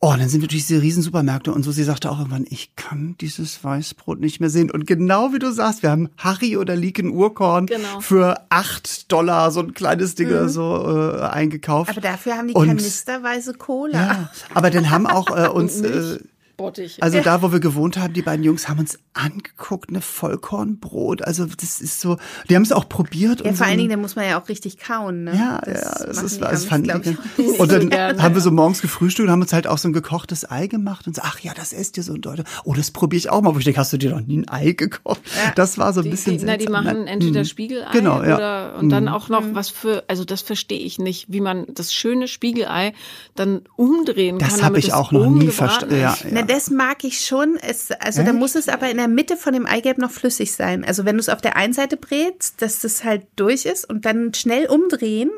[0.00, 1.70] Oh, und dann sind wir durch diese riesen Supermärkte und so.
[1.72, 4.70] Sie sagte auch irgendwann, ich kann dieses Weißbrot nicht mehr sehen.
[4.70, 8.00] Und genau wie du sagst, wir haben Harry oder Liken Urkorn Genau.
[8.00, 11.88] für acht Dollar so ein kleines Ding oder so äh, eingekauft.
[11.90, 13.92] Aber dafür haben die Und- kanisterweise Cola.
[13.98, 16.18] Ja, aber dann haben auch äh, uns, äh.
[16.56, 17.02] Bottich.
[17.02, 21.22] also da, wo wir gewohnt haben, die beiden Jungs haben uns angeguckt, ne Vollkornbrot.
[21.22, 22.16] Also das ist so,
[22.48, 23.40] die haben es auch probiert.
[23.40, 23.70] Ja, und vor so.
[23.70, 25.24] allen Dingen, da muss man ja auch richtig kauen.
[25.24, 25.32] Ne?
[25.34, 27.16] Ja, ja, das ist, das Amis, fand ich.
[27.38, 27.60] ich.
[27.60, 29.92] Und dann gerne, haben wir so morgens gefrühstückt und haben uns halt auch so ein
[29.92, 32.44] gekochtes Ei gemacht und so, ach ja, das esst ihr so und Leute.
[32.64, 33.54] Oh, das probiere ich auch mal.
[33.54, 35.20] Wo ich denke, hast du dir noch nie ein Ei gekocht?
[35.56, 36.84] Das war so ein Die, bisschen die, na, die seltsam.
[36.84, 37.44] machen entweder Hm.
[37.46, 38.36] Spiegelei Genau, ja.
[38.36, 41.92] oder und dann auch noch was für, also das verstehe ich nicht, wie man das
[41.94, 42.92] schöne Spiegelei
[43.34, 44.56] dann umdrehen Das kann.
[44.62, 45.96] habe damit ich auch noch nie verstanden.
[46.00, 46.43] Ja, ja.
[46.44, 47.56] Das mag ich schon.
[47.56, 48.38] Es, also da Echt?
[48.38, 50.84] muss es aber in der Mitte von dem Eigelb noch flüssig sein.
[50.84, 54.04] Also wenn du es auf der einen Seite brätst, dass das halt durch ist und
[54.04, 55.30] dann schnell umdrehen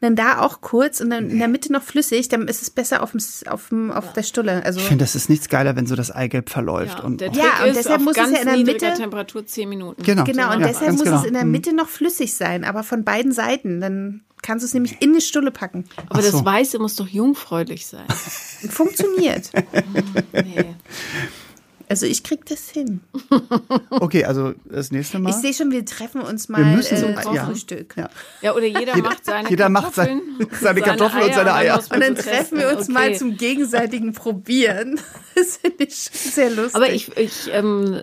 [0.00, 3.02] dann da auch kurz und dann in der Mitte noch flüssig, dann ist es besser
[3.02, 3.20] auf, dem,
[3.50, 4.64] auf, dem, auf der Stulle.
[4.64, 6.98] Also Ich finde, das ist nichts geiler, wenn so das Eigelb verläuft.
[7.00, 8.94] Ja, und der Trick Ja, und ist deshalb auf muss es ja in der Mitte-
[8.94, 10.02] Temperatur 10 Minuten.
[10.02, 10.24] Genau.
[10.24, 11.18] genau, und Ja, deshalb muss genau.
[11.20, 13.80] es in der Mitte noch flüssig sein, aber von beiden Seiten.
[13.80, 15.84] Dann kannst du es nämlich in die Stulle packen.
[16.08, 16.32] Aber so.
[16.32, 18.06] das Weiße muss doch jungfräulich sein.
[18.70, 19.50] Funktioniert.
[20.32, 20.64] Nee.
[21.90, 23.00] Also ich krieg das hin.
[23.90, 25.30] Okay, also das nächste Mal.
[25.30, 27.94] Ich sehe schon, wir treffen uns wir mal müssen äh, so zum ja, Frühstück.
[27.96, 28.08] Ja.
[28.40, 31.76] Ja, oder jeder, macht seine jeder macht sein- Kartoffeln, seine Kartoffeln und seine Eier.
[31.76, 33.18] man Und dann treffen wir uns mal Okay.
[33.18, 34.98] zum gegenseitigen Probieren.
[35.34, 36.74] Das finde ich schon sehr lustig.
[36.74, 38.02] Aber ich, ich, ähm,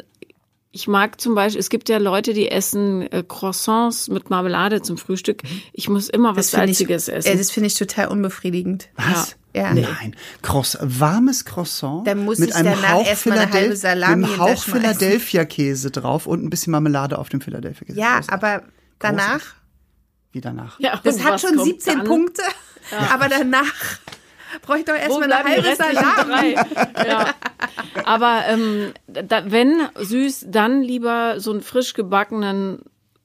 [0.78, 4.98] ich mag zum Beispiel, es gibt ja Leute, die essen äh, Croissants mit Marmelade zum
[5.00, 5.42] Frühstück.
[5.74, 7.38] Ich muss immer was finde ich, Salziges äh, essen.
[7.38, 8.90] das finde ich total unbefriedigend.
[8.96, 9.36] Was?
[9.56, 9.74] Ja.
[9.74, 10.16] Nein.
[10.44, 14.16] Cross, warmes Croissant Dann muss mit ich einem danach Hauch, erstmal eine halbe Philadel- Salami
[14.18, 14.82] mit einem Hauch hinterschmeißen.
[15.00, 18.00] Philadelphia-Käse drauf und ein bisschen Marmelade auf dem Philadelphia-Käse.
[18.00, 18.32] Ja, Großartig.
[18.34, 18.64] aber
[19.00, 19.42] danach,
[20.32, 20.80] Wie danach.
[20.80, 22.06] ja, das hat schon kommt 17 dann?
[22.06, 22.44] Punkte,
[23.12, 23.74] aber danach
[24.62, 26.56] brauche ich doch erstmal eine halbe Salami.
[27.08, 27.34] Ja.
[28.06, 32.80] Aber ähm, da, wenn süß, dann lieber so einen frisch gebackenen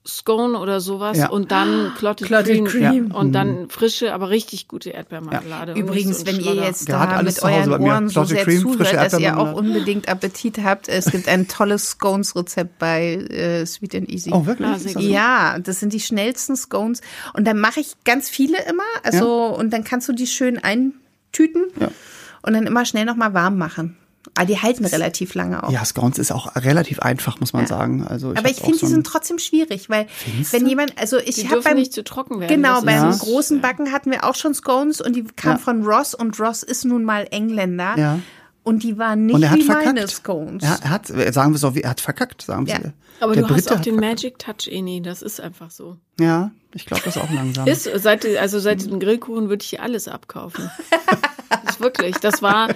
[0.05, 1.29] Scone oder sowas Ja.
[1.29, 3.11] und dann Clotted, Clotted Cream, Cream.
[3.15, 5.75] und dann frische, aber richtig gute Erdbeermarmelade.
[5.75, 7.81] nicht Übrigens, ein wenn ihr jetzt Ja, da mit euren.
[7.81, 11.91] Ohren so sehr Cream, zuhört, dass ihr auch unbedingt Appetit habt, es gibt ein tolles
[11.91, 14.31] Scones-Rezept bei äh, Sweet and Easy.
[14.33, 14.69] Oh, wirklich?
[14.69, 14.95] Ah, das?
[14.99, 17.01] Ja, das sind die schnellsten Scones.
[17.35, 18.83] Und dann mache ich ganz viele immer.
[19.05, 20.59] Also, und dann kannst du die schön
[21.33, 21.89] eintüten Ja.
[22.43, 23.97] und dann immer schnell nochmal warm machen.
[24.37, 25.71] Aber die halten relativ lange auch.
[25.73, 28.07] Ja, Scones ist auch relativ einfach, muss man sagen.
[28.07, 30.07] Also Aber hab ich finde, so die sind trotzdem schwierig, weil
[30.53, 32.49] wenn jemand, also ich habe beim nicht zu trocken werden.
[32.55, 35.63] Genau, das beim ist- großen Backen hatten wir auch schon Scones und die kamen Ja.
[35.63, 37.95] von Ross und Ross ist nun mal Engländer.
[37.99, 38.19] Ja.
[38.65, 40.11] Und die waren nicht Und er hat wie meine verkackt.
[40.11, 40.63] Scones.
[40.63, 42.81] Ja, er hat, sagen wir es auch, wie- er hat verkackt, sagen wir Ja.
[43.21, 44.23] Aber Der du hast Brite auch den verkackt.
[44.23, 45.03] Magic Touch, Eni.
[45.03, 45.97] Das ist einfach so.
[46.21, 47.67] Ja, ich glaube das auch langsam.
[47.67, 50.71] Ist, seit, also seit dem Grillkuchen würde ich hier alles abkaufen.
[51.51, 52.69] das ist wirklich, das war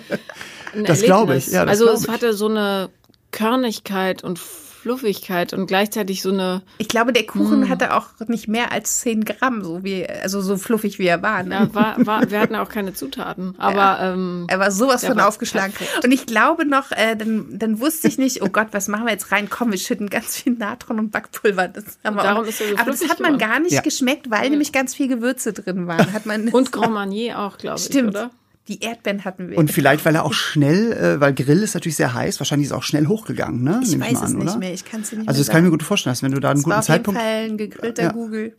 [0.74, 2.90] ein Das glaube ich, ja, das also es hatte so eine
[3.32, 4.40] Körnigkeit und
[4.86, 7.68] Fluffigkeit und gleichzeitig so eine, Ich glaube, der Kuchen Hm.
[7.68, 11.42] hatte auch nicht mehr als 10 Gramm, so wie, also so fluffig wie er war.
[11.42, 11.54] Ne?
[11.54, 13.54] ja, war, war, wir hatten auch keine Zutaten.
[13.58, 15.72] Aber ähm, Er war sowas von war aufgeschlagen.
[15.72, 16.04] perfekt.
[16.04, 19.12] Und ich glaube noch, äh, dann, dann wusste ich nicht, oh Gott, was machen wir
[19.12, 19.48] jetzt rein?
[19.50, 21.66] Komm, wir schütten ganz viel Natron und Backpulver.
[21.66, 22.48] Das haben wir darum auch.
[22.48, 23.50] ist er so Aber das hat man geworden.
[23.50, 23.80] gar nicht Ja.
[23.80, 26.12] geschmeckt, weil nämlich ganz viel Gewürze drin waren.
[26.12, 28.10] Hat man und Grand Marnier auch, glaube ich, Stimmt.
[28.10, 28.30] oder?
[28.68, 29.58] Die Erdbeeren hatten wir.
[29.58, 32.72] Und vielleicht, weil er auch schnell, äh, weil Grill ist natürlich sehr heiß, wahrscheinlich ist
[32.72, 33.80] er auch schnell hochgegangen, ne?
[33.82, 34.58] ich Nehme weiß mal es an, nicht oder?
[34.58, 34.74] mehr.
[34.74, 35.70] Ich kann es dir nicht Also mehr das kann ich mir sagen.
[35.78, 37.20] gut vorstellen, dass wenn du da einen Es war guten auf jeden Zeitpunkt.
[37.20, 38.12] Fall ein gegrillter Ja.
[38.12, 38.56] Google.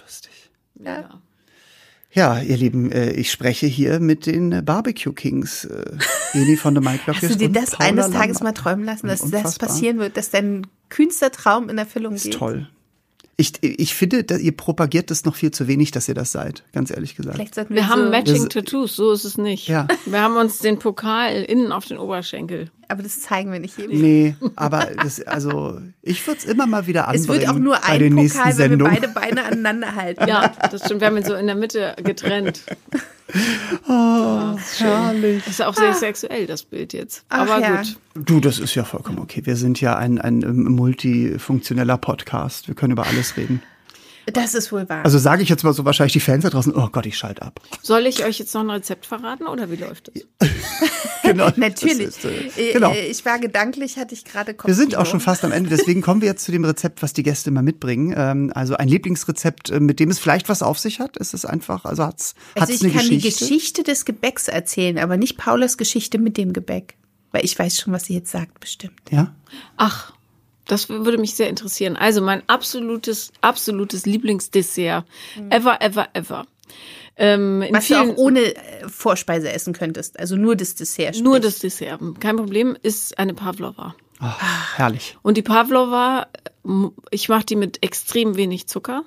[0.00, 0.50] Lustig.
[0.84, 1.20] Ja.
[2.12, 5.84] Ja, ihr Lieben, äh, ich spreche hier mit den äh, Barbecue Kings, äh,
[6.32, 9.58] Eni von der Mike Hast du dir das eines Tages mal träumen lassen, dass das
[9.58, 12.34] passieren wird, dass dein kühnster Traum in Erfüllung ist geht?
[12.34, 12.68] toll.
[13.40, 16.62] Ich, ich finde, dass ihr propagiert das noch viel zu wenig, dass ihr das seid,
[16.74, 17.36] ganz ehrlich gesagt.
[17.36, 19.66] Vielleicht sollten wir, Wir haben so, Matching Tattoos, so ist es nicht.
[19.66, 19.88] Ja.
[20.04, 22.70] Wir haben uns den Pokal innen auf den Oberschenkel.
[22.88, 23.98] aber das zeigen wir nicht jedem.
[23.98, 27.22] Nee, aber das, also ich würde es immer mal wieder anbringen.
[27.22, 30.28] Es wird auch nur ein Pokal, wenn wir beide Beine aneinander halten.
[30.28, 31.00] Ja, das stimmt.
[31.00, 32.62] Wir haben ihn so in der Mitte getrennt.
[34.78, 35.44] Herrlich.
[35.44, 37.24] Das ist auch sehr sexuell, das Bild jetzt.
[37.28, 37.76] Ach Aber ja.
[37.76, 37.96] gut.
[38.14, 39.42] Du, das ist ja vollkommen okay.
[39.44, 42.68] Wir sind ja ein, ein ähm, multifunktioneller Podcast.
[42.68, 43.62] Wir können über alles reden.
[44.32, 45.04] Das ist wohl wahr.
[45.04, 47.42] Also sage ich jetzt mal so wahrscheinlich die Fans da draußen, oh Gott, ich schalte
[47.42, 47.60] ab.
[47.82, 50.48] Soll ich euch jetzt noch ein Rezept verraten oder wie läuft das?
[51.22, 51.48] Genau.
[51.56, 52.06] Natürlich.
[52.06, 52.90] Das ist, äh, Äh, genau.
[52.92, 54.66] äh, Ich war gedanklich, hatte ich gerade Kopf.
[54.66, 57.12] Wir sind auch schon fast am Ende, deswegen kommen wir jetzt zu dem Rezept, was
[57.12, 58.14] die Gäste immer mitbringen.
[58.16, 61.16] Ähm, also ein Lieblingsrezept, äh, mit dem es vielleicht was auf sich hat.
[61.18, 63.44] Ist es einfach, also hat's, Also hat's ich eine kann die Geschichte?
[63.44, 66.96] Geschichte des Gebäcks erzählen, aber nicht Paulas Geschichte mit dem Gebäck.
[67.32, 68.98] Weil ich weiß schon, was sie jetzt sagt, bestimmt.
[69.10, 69.32] Ja.
[69.76, 70.12] Ach,
[70.70, 71.96] das würde mich sehr interessieren.
[71.96, 75.04] Also mein absolutes, absolutes Lieblingsdessert
[75.50, 76.46] ever, ever, ever.
[77.16, 80.18] Ähm, in Was du auch ohne äh, Vorspeise essen könntest.
[80.18, 81.20] Also nur das Dessert.
[81.20, 81.44] nur sprich.
[81.44, 82.00] das Dessert.
[82.20, 83.94] Kein Problem, ist eine Pavlova.
[84.20, 85.16] Ach, herrlich.
[85.22, 86.28] Und die Pavlova,
[87.10, 89.02] ich mache die mit extrem wenig Zucker,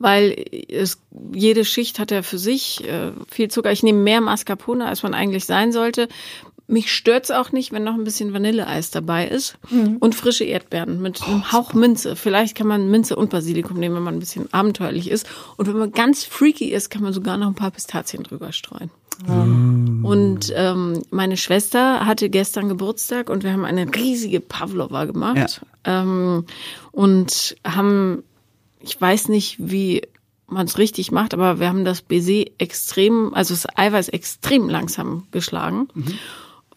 [0.00, 0.98] weil es,
[1.32, 3.70] jede Schicht hat ja für sich äh, viel Zucker.
[3.70, 6.08] Ich nehme mehr Mascarpone, als man eigentlich sein sollte.
[6.70, 9.56] Mich stört's auch nicht, wenn noch ein bisschen Vanilleeis dabei ist
[10.00, 12.14] und frische Erdbeeren mit einem Hauch Minze.
[12.14, 15.26] Vielleicht kann man Minze und Basilikum nehmen, wenn man ein bisschen abenteuerlich ist.
[15.56, 18.90] Und wenn man ganz freaky ist, kann man sogar noch ein paar Pistazien drüber streuen.
[20.04, 25.62] Und ähm, meine Schwester hatte gestern Geburtstag und wir haben eine riesige Pavlova gemacht.
[25.84, 26.44] Ähm,
[26.92, 28.22] und haben,
[28.80, 30.02] ich weiß nicht, wie
[30.46, 35.26] man es richtig macht, aber wir haben das Baiser extrem, also das Eiweiß extrem langsam
[35.30, 35.88] geschlagen.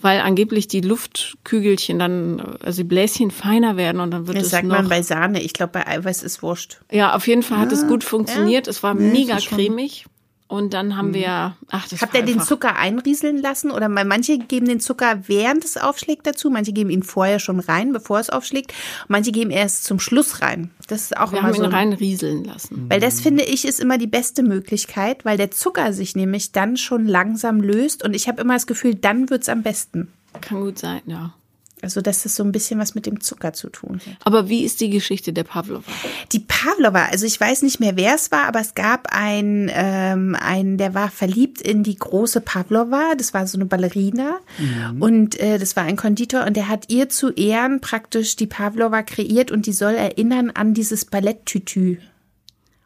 [0.01, 4.49] Weil angeblich die Luftkügelchen dann, also die Bläschen feiner werden und dann wird Das es
[4.51, 4.75] sagt noch.
[4.77, 5.41] man bei Sahne.
[5.41, 6.79] Ich glaube, bei Eiweiß ist wurscht.
[6.91, 8.67] ja, auf jeden Fall hat es gut funktioniert.
[8.67, 10.05] Es war mega ist schon- cremig.
[10.51, 13.71] Und dann haben wir, ach, das Habt ihr den Zucker einrieseln lassen?
[13.71, 17.93] Oder manche geben den Zucker während es aufschlägt dazu, manche geben ihn vorher schon rein,
[17.93, 18.73] bevor es aufschlägt.
[19.07, 20.69] Manche geben erst zum Schluss rein.
[20.89, 21.63] Das ist auch Wir immer haben so.
[21.63, 22.87] ihn rein rieseln lassen.
[22.89, 26.75] Weil das finde ich ist immer die beste Möglichkeit, weil der Zucker sich nämlich dann
[26.75, 30.11] schon langsam löst und ich habe immer das Gefühl, dann wird's am besten.
[30.41, 31.33] Kann gut sein, ja.
[31.81, 34.15] Also dass das so ein bisschen was mit dem Zucker zu tun hat.
[34.23, 35.83] Aber wie ist die Geschichte der Pavlova?
[36.31, 40.35] Die Pavlova, also ich weiß nicht mehr, wer es war, aber es gab einen, ähm,
[40.39, 43.13] einen, der war verliebt in die große Pavlova.
[43.17, 44.39] Das war so eine Ballerina
[44.99, 49.03] und äh, das war ein Konditor und der hat ihr zu Ehren praktisch die Pavlova
[49.03, 51.97] kreiert und die soll erinnern an dieses Balletttütü.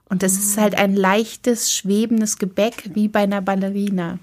[0.07, 4.19] Und das ist halt ein leichtes, schwebendes Gebäck wie bei einer Ballerina.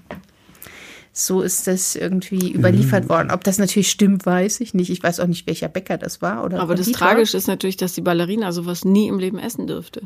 [1.15, 3.29] So ist das irgendwie überliefert worden.
[3.29, 4.89] Ob das natürlich stimmt, weiß ich nicht.
[4.89, 6.43] Ich weiß auch nicht, welcher Bäcker das war.
[6.43, 6.91] Oder Aber das.
[6.91, 10.01] Tragische ist natürlich, dass die Ballerina sowas nie im Leben essen dürfte.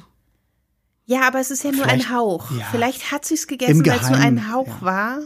[1.06, 2.52] Ja, aber es ist ja nur Vielleicht- ein Hauch.
[2.52, 2.66] ja.
[2.72, 4.82] Vielleicht hat sie es gegessen, weil es nur ein Hauch ja.
[4.82, 5.20] war.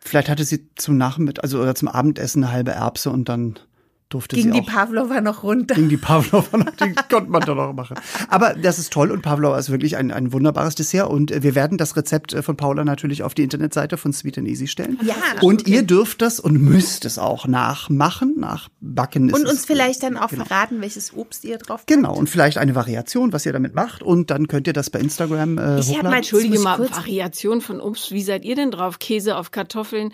[0.00, 3.60] Vielleicht hatte sie zum Nachmittag, also oder zum Abendessen eine halbe Erbse und dann
[4.08, 5.74] durfte Ging sie die auch Pavlova noch runter.
[5.74, 7.96] ging die Pavlova noch, die konnte man doch noch machen.
[8.28, 11.54] Aber das ist toll und Pavlova ist wirklich ein, ein wunderbares Dessert und äh, wir
[11.54, 14.98] werden das Rezept äh, von Paula natürlich auf die Internetseite von Sweet and Easy stellen.
[15.02, 15.14] Ja.
[15.42, 19.28] Und ihr dürft das und müsst es auch nachmachen, nachbacken.
[19.28, 20.44] ist Und uns vielleicht dann auch genau.
[20.44, 24.02] verraten, welches Obst ihr drauf Genau, und vielleicht eine Variation, was ihr damit macht.
[24.02, 26.10] Und dann könnt ihr das bei Instagram äh, Ich hab hochladen.
[26.10, 28.10] mal- Entschuldige mal, Variation von Obst.
[28.12, 28.98] Wie seid ihr denn drauf?
[28.98, 30.12] Käse auf Kartoffeln.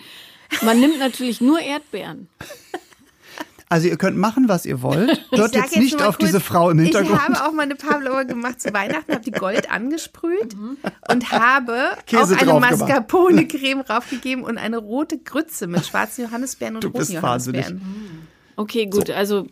[0.63, 2.29] Man nimmt natürlich nur Erdbeeren.
[3.69, 5.21] Also ihr könnt machen, was ihr wollt.
[5.35, 7.19] Ich Hört sag jetzt nicht auf kurz, diese Frau im Hintergrund.
[7.19, 10.55] Ich habe auch mal eine Pavlova gemacht zu Weihnachten, habe die Gold angesprüht
[11.11, 12.61] und habe Käse auch eine.
[12.61, 17.13] Mascarpone-Creme draufgegeben und eine rote Grütze mit schwarzen Johannisbeeren und Du roten.
[17.13, 17.81] Johannisbeeren.
[18.57, 19.49] Okay, gut, also,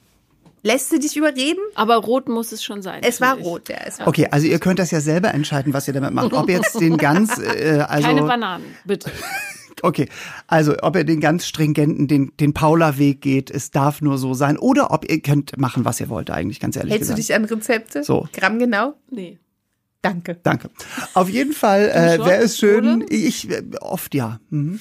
[0.64, 1.58] Lässt du dich überreden?
[1.74, 3.02] aber rot muss es schon sein.
[3.02, 3.44] Es war ich.
[3.44, 3.78] rot, ja.
[3.84, 6.32] Es war Okay, also ihr könnt das ja selber entscheiden, was ihr damit macht.
[6.32, 9.10] Ob jetzt den ganz, äh, also Keine Bananen, bitte.
[9.82, 10.08] Okay,
[10.46, 14.58] also ob ihr den ganz stringenten, den den Paula-Weg geht, es darf nur so sein,
[14.58, 17.28] oder ob ihr könnt machen, was ihr wollt, eigentlich ganz ehrlich Hältst du gesagt.
[17.28, 18.04] dich an Rezepte?
[18.04, 18.28] So.
[18.32, 18.94] Gramm genau?
[19.10, 19.38] Nee.
[20.00, 20.38] Danke.
[20.42, 20.70] Danke.
[21.14, 23.02] Auf jeden Fall äh, wäre es schön.
[23.02, 23.06] oder?
[23.10, 23.48] Ich
[23.80, 24.40] oft ja.
[24.50, 24.80] Mhm.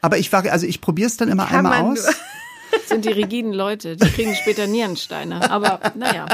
[0.00, 2.06] Aber ich war, also ich probiere es dann immer Kann einmal aus.
[2.72, 5.50] Das sind die rigiden Leute, die kriegen später Nierensteine.
[5.50, 6.26] Aber naja,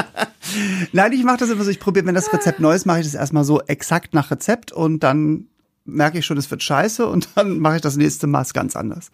[0.91, 3.05] Nein, ich mache das immer so, ich probiere, wenn das Rezept neu ist, mache ich
[3.05, 5.47] das erstmal so exakt nach Rezept und dann
[5.87, 9.09] merke ich schon, es wird scheiße und dann mache ich das nächste Mal ganz anders.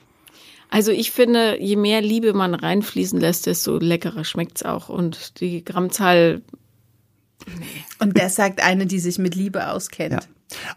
[0.69, 4.89] also ich finde, je mehr Liebe man reinfließen lässt, desto leckerer schmeckt's auch.
[4.89, 6.41] Und die Grammzahl,
[7.99, 10.13] Und das sagt eine, die sich mit Liebe auskennt.
[10.13, 10.19] Ja.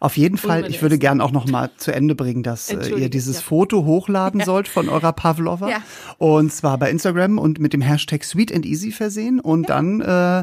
[0.01, 3.09] Auf jeden Fall, ich würde gern auch noch mal zu Ende bringen, dass äh, ihr
[3.11, 3.43] dieses ja.
[3.43, 5.69] Foto hochladen sollt von eurer Pavlova.
[5.69, 5.79] Ja.
[6.19, 9.41] Und zwar bei Instagram und mit dem Hashtag Sweet and Easy versehen.
[9.41, 10.41] Und dann, äh,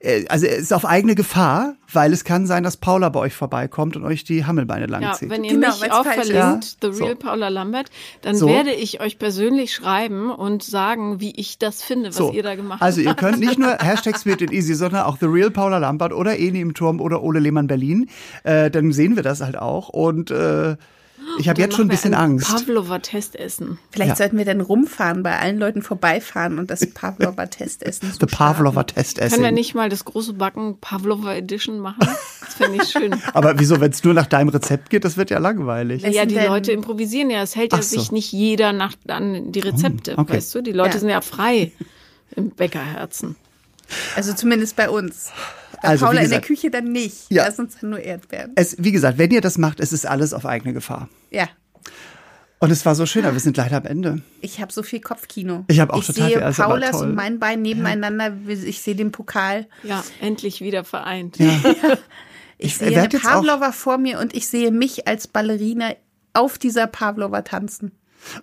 [0.00, 3.34] äh, also es ist auf eigene Gefahr, weil es kann sein, dass Paula bei euch
[3.34, 6.86] vorbeikommt und euch die Hammelbeine lang ja, wenn ihr Genau, mich auch verlinkt, Ja, The
[6.86, 7.26] Real so.
[7.26, 7.90] Paula Lambert,
[8.22, 8.48] dann So.
[8.48, 12.54] werde ich euch persönlich schreiben und sagen, wie ich das finde, was So, ihr da
[12.54, 13.06] gemacht also habt.
[13.08, 16.38] ihr könnt nicht nur Hashtag Sweet and Easy, sondern auch The Real Paula Lambert oder
[16.38, 18.08] Eni im Turm oder Ole Lehmann Berlin.
[18.44, 19.88] Äh, dann sehen wir das halt auch.
[19.88, 20.76] Und äh,
[21.38, 22.48] Ich habe jetzt schon ein bisschen Angst.
[22.48, 23.78] Pavlova-Test essen.
[23.92, 24.16] Vielleicht Ja.
[24.16, 28.10] sollten wir dann rumfahren, bei allen Leuten vorbeifahren und das Pavlova-Test essen.
[28.18, 32.00] The Pavlova Test Können wir nicht mal das große Backen Pavlova Edition machen?
[32.00, 33.14] Das finde ich schön.
[33.32, 36.02] Aber wieso, wenn es nur nach deinem Rezept geht, das wird ja langweilig.
[36.02, 37.42] Ja, die Leute improvisieren ja.
[37.42, 37.98] Es hält ja so.
[38.00, 40.34] sich nicht jeder nach an die Rezepte, okay.
[40.34, 40.62] weißt du?
[40.62, 41.00] Die Leute Ja.
[41.00, 41.70] sind ja frei
[42.34, 43.36] im Bäckerherzen.
[44.16, 45.32] Also zumindest bei uns.
[45.82, 47.30] Bei Also, Paula in der gesagt- Küche dann nicht.
[47.30, 47.44] Ja.
[47.46, 48.52] Da sind dann nur Erdbeeren.
[48.54, 51.08] Es, wie gesagt, wenn ihr das macht, es ist alles auf eigene Gefahr.
[51.30, 51.48] Ja.
[52.58, 54.20] Und es war so schön, aber wir sind leider am Ende.
[54.42, 55.64] Ich habe so viel Kopfkino.
[55.68, 58.34] Ich hab auch ich total sehe viel, aber Paulas und mein Bein nebeneinander.
[58.48, 59.66] Ich sehe den Pokal.
[59.82, 61.38] Ja, endlich wieder vereint.
[62.62, 65.92] Ich, Ich sehe eine Pavlova vor mir und ich sehe mich als Ballerina
[66.34, 67.92] auf dieser Pavlova tanzen.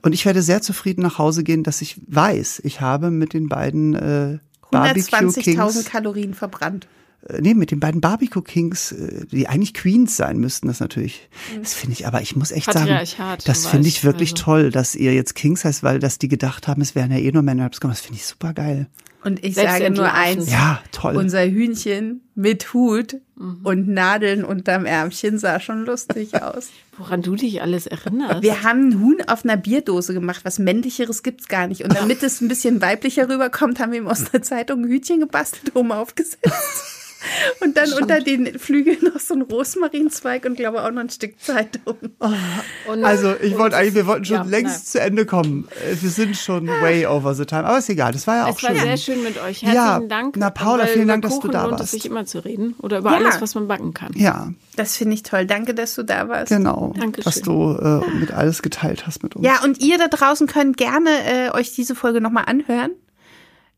[0.01, 3.47] Und ich werde sehr zufrieden nach Hause gehen, dass ich weiß, ich habe mit den
[3.47, 4.39] beiden äh,
[4.71, 6.88] Barbecue 120.000 Kings, Kalorien verbrannt.
[7.30, 11.30] Äh, nee, mit den beiden Barbecue Kings, äh, die eigentlich Queens sein müssten, das natürlich.
[11.59, 12.97] Das finde ich, aber ich muss echt sagen,
[13.45, 14.43] das finde ich wirklich also.
[14.43, 17.32] toll, dass ihr jetzt Kings heißt, weil dass die gedacht haben, es wären ja eh
[17.32, 17.69] nur Männer.
[17.69, 18.88] Das finde ich super geil.
[19.23, 20.49] Und ich Selbst sage nur eins.
[20.49, 21.17] Ja, toll.
[21.17, 23.59] Unser Hühnchen mit Hut Mhm.
[23.63, 26.69] und Nadeln unterm Ärmchen sah schon lustig aus.
[26.97, 28.41] Woran du dich alles erinnerst.
[28.41, 30.41] Wir haben ein Huhn auf einer Bierdose gemacht.
[30.43, 31.84] Was männlicheres gibt's gar nicht.
[31.84, 35.19] Und damit es ein bisschen weiblicher rüberkommt, haben wir ihm aus einer Zeitung ein Hütchen
[35.19, 36.47] gebastelt, oben aufgesetzt.
[37.61, 41.39] Und dann unter den Flügeln noch so ein Rosmarinzweig und glaube auch noch ein Stück
[41.41, 41.95] Zeitung.
[42.88, 45.68] Und- Also ich wollte eigentlich, wir wollten schon Ja, längst zu Ende kommen.
[45.89, 47.65] Äh, Wir sind schon way over the time.
[47.65, 48.80] Aber ist egal, das war ja auch Es war schön.
[48.82, 49.61] sehr schön mit euch.
[49.63, 50.36] Herzlichen Ja, Dank.
[50.38, 51.84] na, Paula, weil vielen Dank, dass du da warst.
[51.84, 52.76] es sich immer zu reden.
[52.80, 53.18] Oder über Ja.
[53.18, 54.11] alles, was man backen kann.
[54.15, 55.45] Ja, Das finde ich toll.
[55.45, 56.49] Danke, dass du da warst.
[56.49, 56.93] genau.
[56.99, 57.26] Dankeschön.
[57.26, 59.45] Was du äh, mit alles geteilt hast mit uns.
[59.45, 62.91] Ja, und ihr da draußen könnt gerne äh, euch diese Folge nochmal anhören.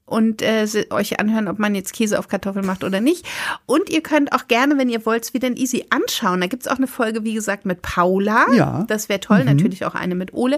[0.10, 3.28] Und äh, euch anhören, ob man jetzt Käse auf Kartoffeln macht oder nicht.
[3.68, 6.42] Und ihr könnt auch gerne, wenn ihr wollt, wieder ein Easy anschauen.
[6.42, 8.48] Da gibt's auch eine Folge, wie gesagt, mit Paula.
[8.54, 8.86] Ja.
[8.88, 9.44] Das wäre toll.
[9.44, 10.58] Natürlich auch eine mit Ole.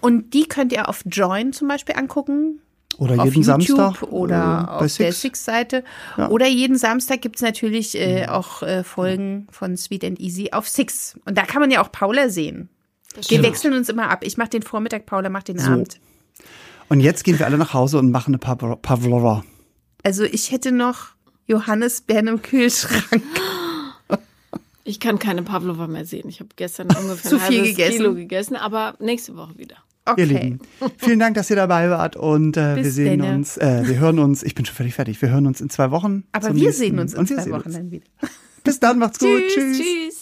[0.00, 2.60] Und die könnt ihr auf Join zum Beispiel angucken.
[2.98, 5.20] Oder auf jeden YouTube Samstag oder äh, bei auf der Six.
[5.22, 5.84] Six-Seite.
[6.16, 6.28] Ja.
[6.28, 11.18] Oder jeden Samstag gibt's natürlich äh, auch äh, Folgen von Sweet and Easy auf Six.
[11.24, 12.68] Und da kann man ja auch Paula sehen.
[13.28, 14.20] Wir wechseln uns immer ab.
[14.22, 15.98] Ich mache den Vormittag, Paula macht den Abend.
[16.92, 19.42] Und jetzt gehen wir alle nach Hause und machen eine Pavlo- Pavlova.
[20.02, 21.06] Also ich hätte noch
[21.46, 23.22] Johannisbeeren im Kühlschrank.
[24.84, 26.28] Ich kann keine Pavlova mehr sehen.
[26.28, 27.98] Ich habe gestern ungefähr Zu ein viel gegessen.
[27.98, 29.76] Kilo gegessen, aber nächste Woche wieder.
[30.08, 30.24] Ihr Okay.
[30.24, 30.60] Lieben,
[30.98, 33.32] vielen Dank, dass ihr dabei wart und äh, wir sehen denne.
[33.36, 35.92] uns, äh, wir hören uns, ich bin schon völlig fertig, wir hören uns in zwei
[35.92, 36.24] Wochen.
[36.32, 37.74] Aber wir nächsten- sehen uns in zwei Wochen uns.
[37.76, 38.04] dann wieder.
[38.64, 39.28] Bis dann, macht's gut.
[39.54, 39.78] Tschüss.
[39.78, 40.21] Tschüss.